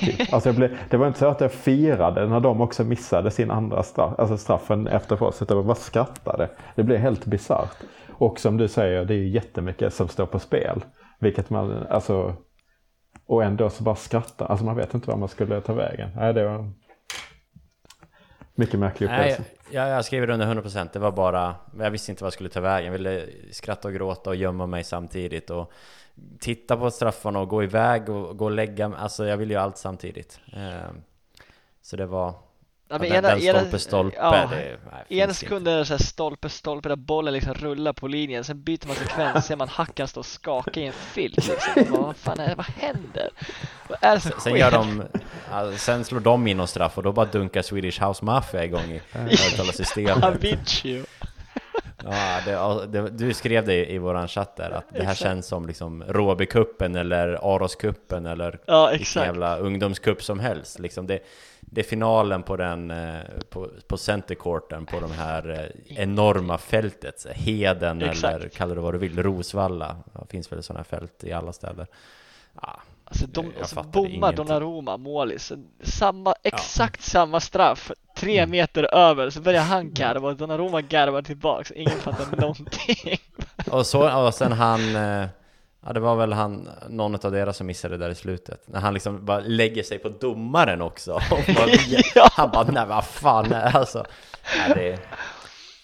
[0.00, 0.32] Typ.
[0.32, 3.50] Alltså jag blev, det var inte så att jag firade när de också missade sin
[3.50, 6.48] andra straff, alltså straffen efter oss, utan jag bara skrattade.
[6.74, 7.76] Det blev helt bisarrt.
[8.10, 10.84] Och som du säger, det är ju jättemycket som står på spel.
[11.18, 12.34] Vilket man, alltså,
[13.26, 14.46] och ändå så bara skratta.
[14.46, 16.10] Alltså man vet inte vad man skulle ta vägen.
[16.16, 16.70] Nej, det var
[18.54, 19.44] mycket märklig Nej, upplevelse.
[19.70, 22.60] jag, jag skriver under 100% Det var bara Jag visste inte vad jag skulle ta
[22.60, 25.72] vägen Jag ville skratta och gråta och gömma mig samtidigt och
[26.40, 29.60] Titta på straffarna och gå iväg och gå och lägga mig Alltså jag ville ju
[29.60, 30.90] allt samtidigt eh,
[31.82, 32.34] Så det var
[32.88, 34.76] Ja, ja, den, den stolpe stolpe ja, det, nej,
[35.08, 35.34] finns En inte.
[35.34, 38.86] sekund är det så här stolpe stolpe där bollen liksom rullar på linjen sen byter
[38.86, 41.84] man sekvens ser man hackan stå och skaka i en filt liksom.
[42.02, 43.30] Vad fan är det, vad händer?
[43.88, 44.56] Vad är det som Sen sker?
[44.56, 45.02] gör de,
[45.50, 48.92] ja, sen slår de in någon straff och då bara dunkar Swedish House Mafia igång
[48.92, 49.00] i
[49.36, 50.24] högtalarsystemet.
[50.24, 51.04] Avicii
[52.04, 55.18] Ja, det, ja, det, du skrev det i våran chatt där, att det här Exakt.
[55.20, 60.78] känns som liksom Råbycupen eller Aroscupen eller Ja vilken jävla ungdomscup som helst.
[60.78, 61.18] Liksom det,
[61.60, 63.20] det är finalen på den, eh,
[63.50, 65.50] på, på centercourten på de här
[65.88, 67.20] eh, enorma fältet.
[67.20, 68.34] så Heden Exakt.
[68.34, 69.96] eller kalla det vad du vill, Rosvalla.
[70.12, 71.86] Det finns väl sådana fält i alla städer.
[72.62, 74.32] Ja, Alltså de alltså, bommar.
[74.32, 75.52] Donnarumma målis
[75.82, 81.70] Samma, exakt samma straff Tre meter över så börjar han garva och Donnarumma garvar tillbaks
[81.70, 83.18] Ingen fattar någonting
[83.70, 85.26] Och, så, och sen han, eh,
[85.86, 88.62] ja det var väl han, någon av deras som missade där i slutet.
[88.66, 91.20] När han liksom bara lägger sig på domaren också.
[91.30, 91.68] Bara,
[92.14, 92.28] Ja.
[92.32, 94.04] Han bara, nej vad fan, nej, alltså.
[94.68, 94.98] Ja, det,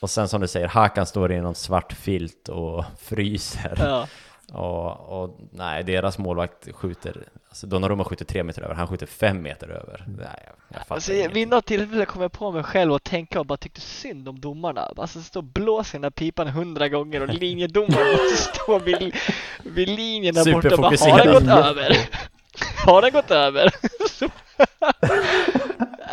[0.01, 3.76] och sen som du säger, Hakan står i någon svart filt och fryser.
[3.78, 4.07] Ja,
[4.53, 9.42] Och, och nej, deras målvakt skjuter, alltså Donnarumma skjuter tre meter över, han skjuter fem
[9.42, 10.05] meter över.
[10.07, 13.40] Nej, jag, jag fattar alltså, vid något tillfälle kom jag på mig själv och tänka
[13.40, 16.88] och bara tyckte synd om domarna Alltså stå och blåsa i den där pipan hundra
[16.88, 19.14] gånger och linjedomaren måste stå vid,
[19.62, 21.96] vid linjen där borta och bara, har den gått över?
[22.86, 23.70] Har den gått över?
[23.82, 24.28] Det är så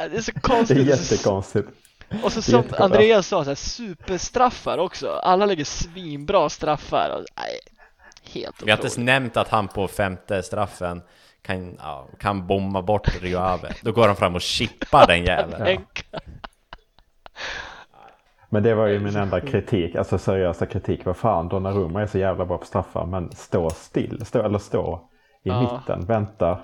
[0.10, 1.68] Det är konstigt jättekonstigt.
[2.24, 2.64] Och så som.
[2.78, 5.10] Andreas sa, så här, superstraffar också.
[5.10, 7.10] Alla lägger svinbra straffar.
[7.10, 7.60] Och, nej,
[8.34, 9.06] helt Vi har inte ens otroligt.
[9.06, 11.02] nämnt att han på femte straffen
[11.42, 13.70] kan, ja, kan bomma bort Rio Ave.
[13.84, 15.64] Då går han fram och chippar den jäveln.
[15.68, 16.04] Enka.
[18.50, 21.06] Men det var ju min enda kritik, alltså seriösa kritik.
[21.06, 25.10] Vad fan, Donnarumma är så jävla bra på straffar, men stå still, stå, eller stå
[25.44, 25.62] i Ja.
[25.62, 26.60] mitten, vänta.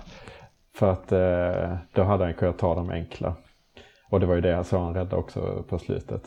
[0.76, 3.36] För att eh, då hade han kunnat ta dem enkla.
[4.10, 6.22] Och det var ju det jag sa han räddade också på slutet.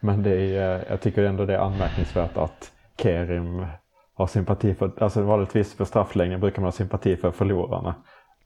[0.00, 2.72] Men det är, eh, jag tycker ändå det är anmärkningsvärt att
[3.02, 3.66] Kerim
[4.14, 7.94] har sympati för, alltså vanligtvis för strafflängden brukar man ha sympati för förlorarna.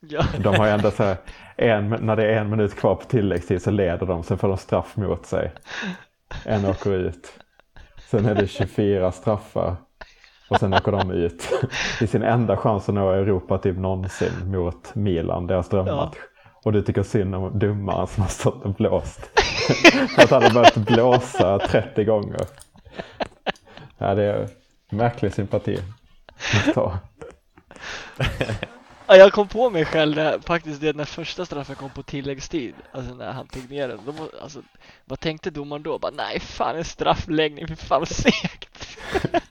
[0.01, 1.16] Ja, De har ändå så här,
[1.57, 4.57] en, när det är en minut kvar på tilläggstid så leder de, sen får de
[4.57, 5.53] straff mot sig.
[6.45, 7.33] En åker ut.
[8.11, 9.77] Sen är det 24 straffar.
[10.49, 11.49] Och sen åker de ut.
[12.01, 16.16] Är sin enda chans att nå Europa typ någonsin mot Milan, deras drömmatch.
[16.64, 19.31] Och du tycker synd om domaren som har stått och blåst.
[20.19, 22.41] att han har börjat blåsa 30 gånger.
[23.99, 24.49] Ja, det är
[24.91, 25.78] märklig sympati
[26.68, 26.99] att ta.
[29.07, 32.74] Ja, jag kom på mig själv när, faktiskt det när första straffen kom på tilläggstid,
[32.93, 33.99] alltså när han tog ner den.
[34.05, 34.62] Må- alltså,
[35.05, 35.99] vad tänkte domaren då?
[35.99, 38.99] Bara, nej fan en straffläggning, fy fan vad segt.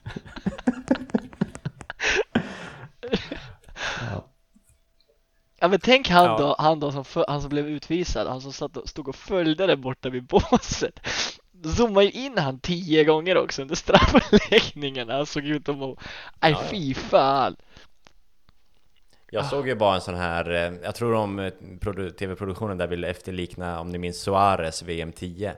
[5.60, 6.36] Ja men tänk han Ja.
[6.38, 9.16] då, han då som, för, han som blev utvisad, han som satt och, stod och
[9.16, 11.00] följde det borta vid båset.
[11.64, 15.08] Zoomade ju in han tio gånger också under straffläggningen.
[15.08, 15.96] Han såg ut att må,
[16.40, 17.56] nej Ja, fy fan.
[19.30, 22.86] Jag såg ju bara en sån här, eh, jag tror de eh, produ- TV-produktionen där
[22.86, 25.54] ville efterlikna, om ni minns Suarez VM 10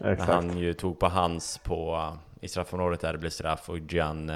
[0.00, 0.32] När Exakt.
[0.32, 4.32] han ju tog på hans på, eh, i straffområdet där det blev straff och Gian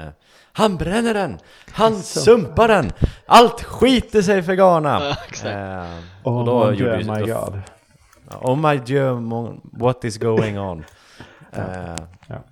[0.53, 1.39] Han bränner den!
[1.71, 2.91] Han sumpar den!
[3.25, 4.99] Allt skiter sig för Ghana!
[5.03, 5.45] Ja, exakt.
[5.55, 7.61] Eh, Oh och då my, gjorde God, ju- my då- God.
[8.41, 10.85] Oh my Dieu, mon- what is going on?
[11.53, 11.95] Eh,
[12.27, 12.43] Ja.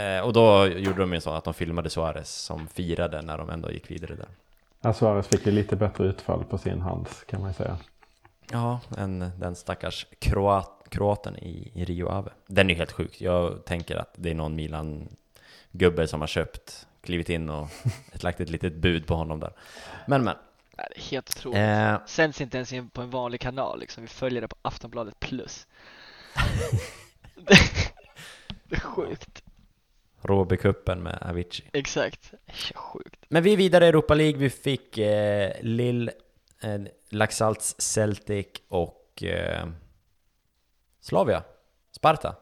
[0.00, 3.50] eh, och då gjorde de ju så att de filmade Suarez som firade när de
[3.50, 4.28] ändå gick vidare där.
[4.80, 7.76] Ja, Suarez fick ju lite bättre utfall på sin hand kan man ju säga.
[8.52, 12.30] Ja, än den stackars kroat, kroaten i, i Rio Ave.
[12.46, 13.20] Den är ju helt sjuk.
[13.20, 17.68] Jag tänker att det är någon Milan-gubbe som har köpt, klivit in och
[18.22, 19.52] lagt ett litet bud på honom där.
[20.06, 20.36] Men men.
[20.76, 21.58] Det är helt otroligt.
[21.58, 24.02] Eh, Sänds inte ens in på en vanlig kanal liksom.
[24.02, 25.66] Vi följer det på Aftonbladet plus.
[28.70, 29.42] det, är sjukt.
[30.22, 31.70] Råbycupen med Avicii.
[31.72, 32.30] Exakt.
[32.30, 33.24] Det är så sjukt.
[33.28, 34.38] Men vi är vidare i Europa League.
[34.38, 36.10] Vi fick eh, Lill,
[36.62, 39.66] eh, Laxalts Celtic och eh,
[41.00, 41.42] Slavia.
[41.96, 42.36] Sparta.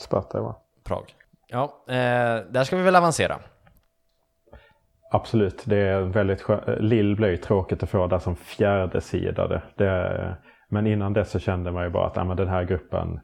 [0.00, 0.56] Sparta va?
[0.84, 1.14] Prag.
[1.46, 3.40] Ja, eh, där ska vi väl avancera.
[5.12, 6.62] Absolut, det är väldigt skönt.
[6.80, 9.62] Lill blev ju tråkigt att få där som fjärde sidade.
[9.76, 10.36] Det,
[10.68, 13.20] men innan dess så kände man ju bara att ja, men den här gruppen,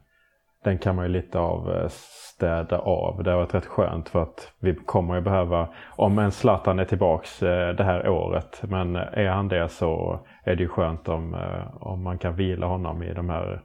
[0.67, 3.23] den kan man ju lite av eh, städa av.
[3.23, 6.85] Det har varit rätt skönt för att vi kommer ju behöva, om en Zlatan är
[6.85, 11.07] tillbaks eh, det här året, men eh, är han det så är det ju skönt
[11.07, 11.37] om,
[11.79, 13.63] om man kan vila honom i de här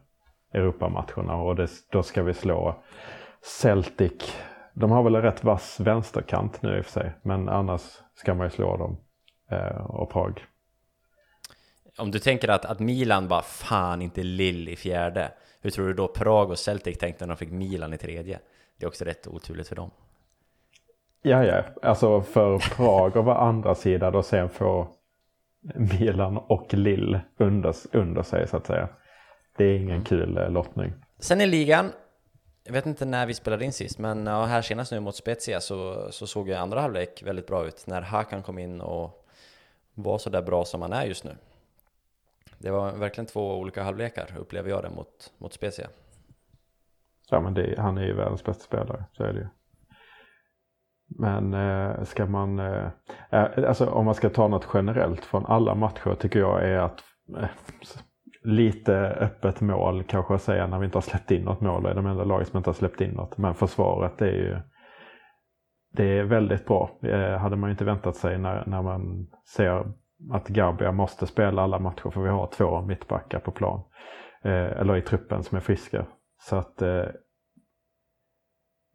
[0.54, 2.82] Europamatcherna och det, då ska vi slå
[3.60, 4.36] Celtic.
[4.74, 7.82] De har väl en rätt vass vänsterkant nu i och för sig, men annars
[8.14, 8.96] ska man ju slå dem
[9.88, 10.44] och Prag.
[11.98, 15.32] Om du tänker att, att Milan bara fan inte Lill i fjärde.
[15.62, 18.38] Hur tror du då Prag och Celtic tänkte när de fick Milan i tredje?
[18.76, 19.90] Det är också rätt oturligt för dem.
[21.22, 24.88] Ja, ja, alltså för Prag att vara andra sidan och sen få
[25.74, 28.88] Milan och Lill under, under sig så att säga.
[29.56, 30.92] Det är ingen kul eh, lottning.
[31.18, 31.92] Sen i ligan,
[32.64, 36.08] jag vet inte när vi spelade in sist, men här senast nu mot Spezia så,
[36.10, 39.26] så såg ju andra halvlek väldigt bra ut när Hakan kom in och
[39.94, 41.36] var så där bra som han är just nu.
[42.62, 45.86] Det var verkligen två olika halvlekar upplever jag det mot, mot Spezia.
[47.30, 49.46] Ja, men det, han är ju världens bästa spelare, så är det ju.
[51.18, 52.88] Men eh, ska man, eh,
[53.30, 57.00] eh alltså om man ska ta något generellt från alla matcher tycker jag är att
[57.38, 57.48] eh,
[58.42, 61.90] lite öppet mål kanske att säga när vi inte har släppt in något mål och
[61.90, 63.38] är de enda laget som inte har släppt in något.
[63.38, 64.56] Men försvaret är ju
[65.92, 66.98] det är väldigt bra.
[67.02, 69.92] Eh, hade man ju inte väntat sig när, när man ser
[70.30, 73.82] att Garbia måste spela alla matcher för vi har två mittbackar på plan.
[74.44, 76.06] Eh, eller i truppen som är friska.
[76.40, 77.04] Så att eh,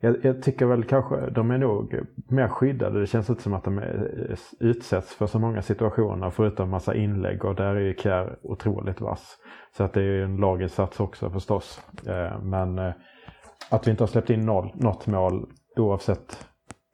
[0.01, 1.99] jag, jag tycker väl kanske de är nog
[2.29, 2.99] mer skyddade.
[2.99, 6.95] Det känns inte som att de är, eh, utsätts för så många situationer förutom massa
[6.95, 9.37] inlägg och där är ju Kjär otroligt vass.
[9.77, 11.81] Så att det är ju en laginsats också förstås.
[12.07, 12.93] Eh, men eh,
[13.69, 15.45] att vi inte har släppt in noll, något mål
[15.77, 16.47] oavsett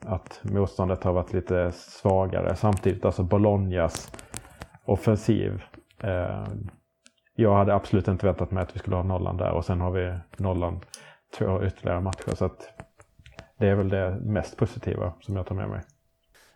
[0.06, 2.56] att motståndet har varit lite svagare.
[2.56, 4.23] Samtidigt alltså Bolognas
[4.86, 5.64] offensiv.
[6.00, 6.48] Eh,
[7.36, 9.92] jag hade absolut inte väntat mig att vi skulle ha nollan där och sen har
[9.92, 10.80] vi nollan
[11.38, 12.36] två ytterligare matcher.
[12.36, 12.70] Så att
[13.58, 15.82] det är väl det mest positiva som jag tar med mig.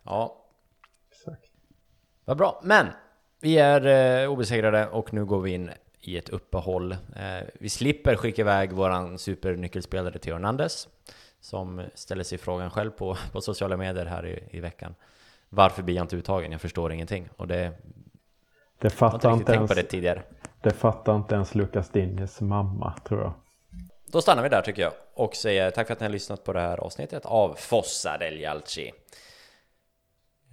[0.03, 0.43] Ja,
[1.11, 1.51] Exakt.
[2.25, 2.88] Vad bra, men
[3.41, 3.86] vi är
[4.23, 6.91] eh, obesegrade och nu går vi in i ett uppehåll.
[6.91, 10.88] Eh, vi slipper skicka iväg våran supernyckelspelare till Hernandez
[11.39, 14.95] som ställer sig frågan själv på, på sociala medier här i, i veckan.
[15.49, 16.51] Varför blir jag inte uttagen?
[16.51, 17.30] Jag förstår ingenting.
[17.36, 17.73] Och det,
[18.80, 20.23] Det fattar inte, ens, det tidigare.
[20.61, 23.34] det fattar inte ens Lukas Dinjes mamma tror jag.
[24.05, 26.53] Då stannar vi där tycker jag och säger tack för att ni har lyssnat på
[26.53, 28.91] det här avsnittet av Fossa del Jalci.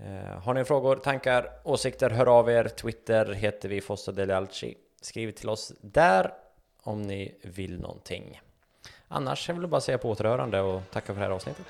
[0.01, 2.69] Eh, har ni frågor, tankar, åsikter, hör av er.
[2.69, 4.75] Twitter heter vi Fossa Delialci.
[5.03, 6.33] Skriv till oss där
[6.83, 8.41] om ni vill någonting.
[9.09, 11.67] Annars vill jag bara säga på återhörande och tacka för det här avsnittet.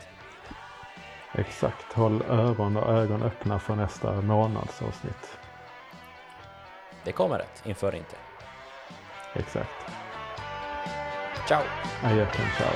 [1.35, 1.93] Exakt.
[1.93, 5.39] Håll öron och ögon öppna för nästa månadsavsnitt.
[7.05, 8.17] Det kommer ett inför inte.
[9.35, 9.71] Exakt.
[11.49, 11.63] Ciao!
[12.05, 12.71] Adjöken, ciao.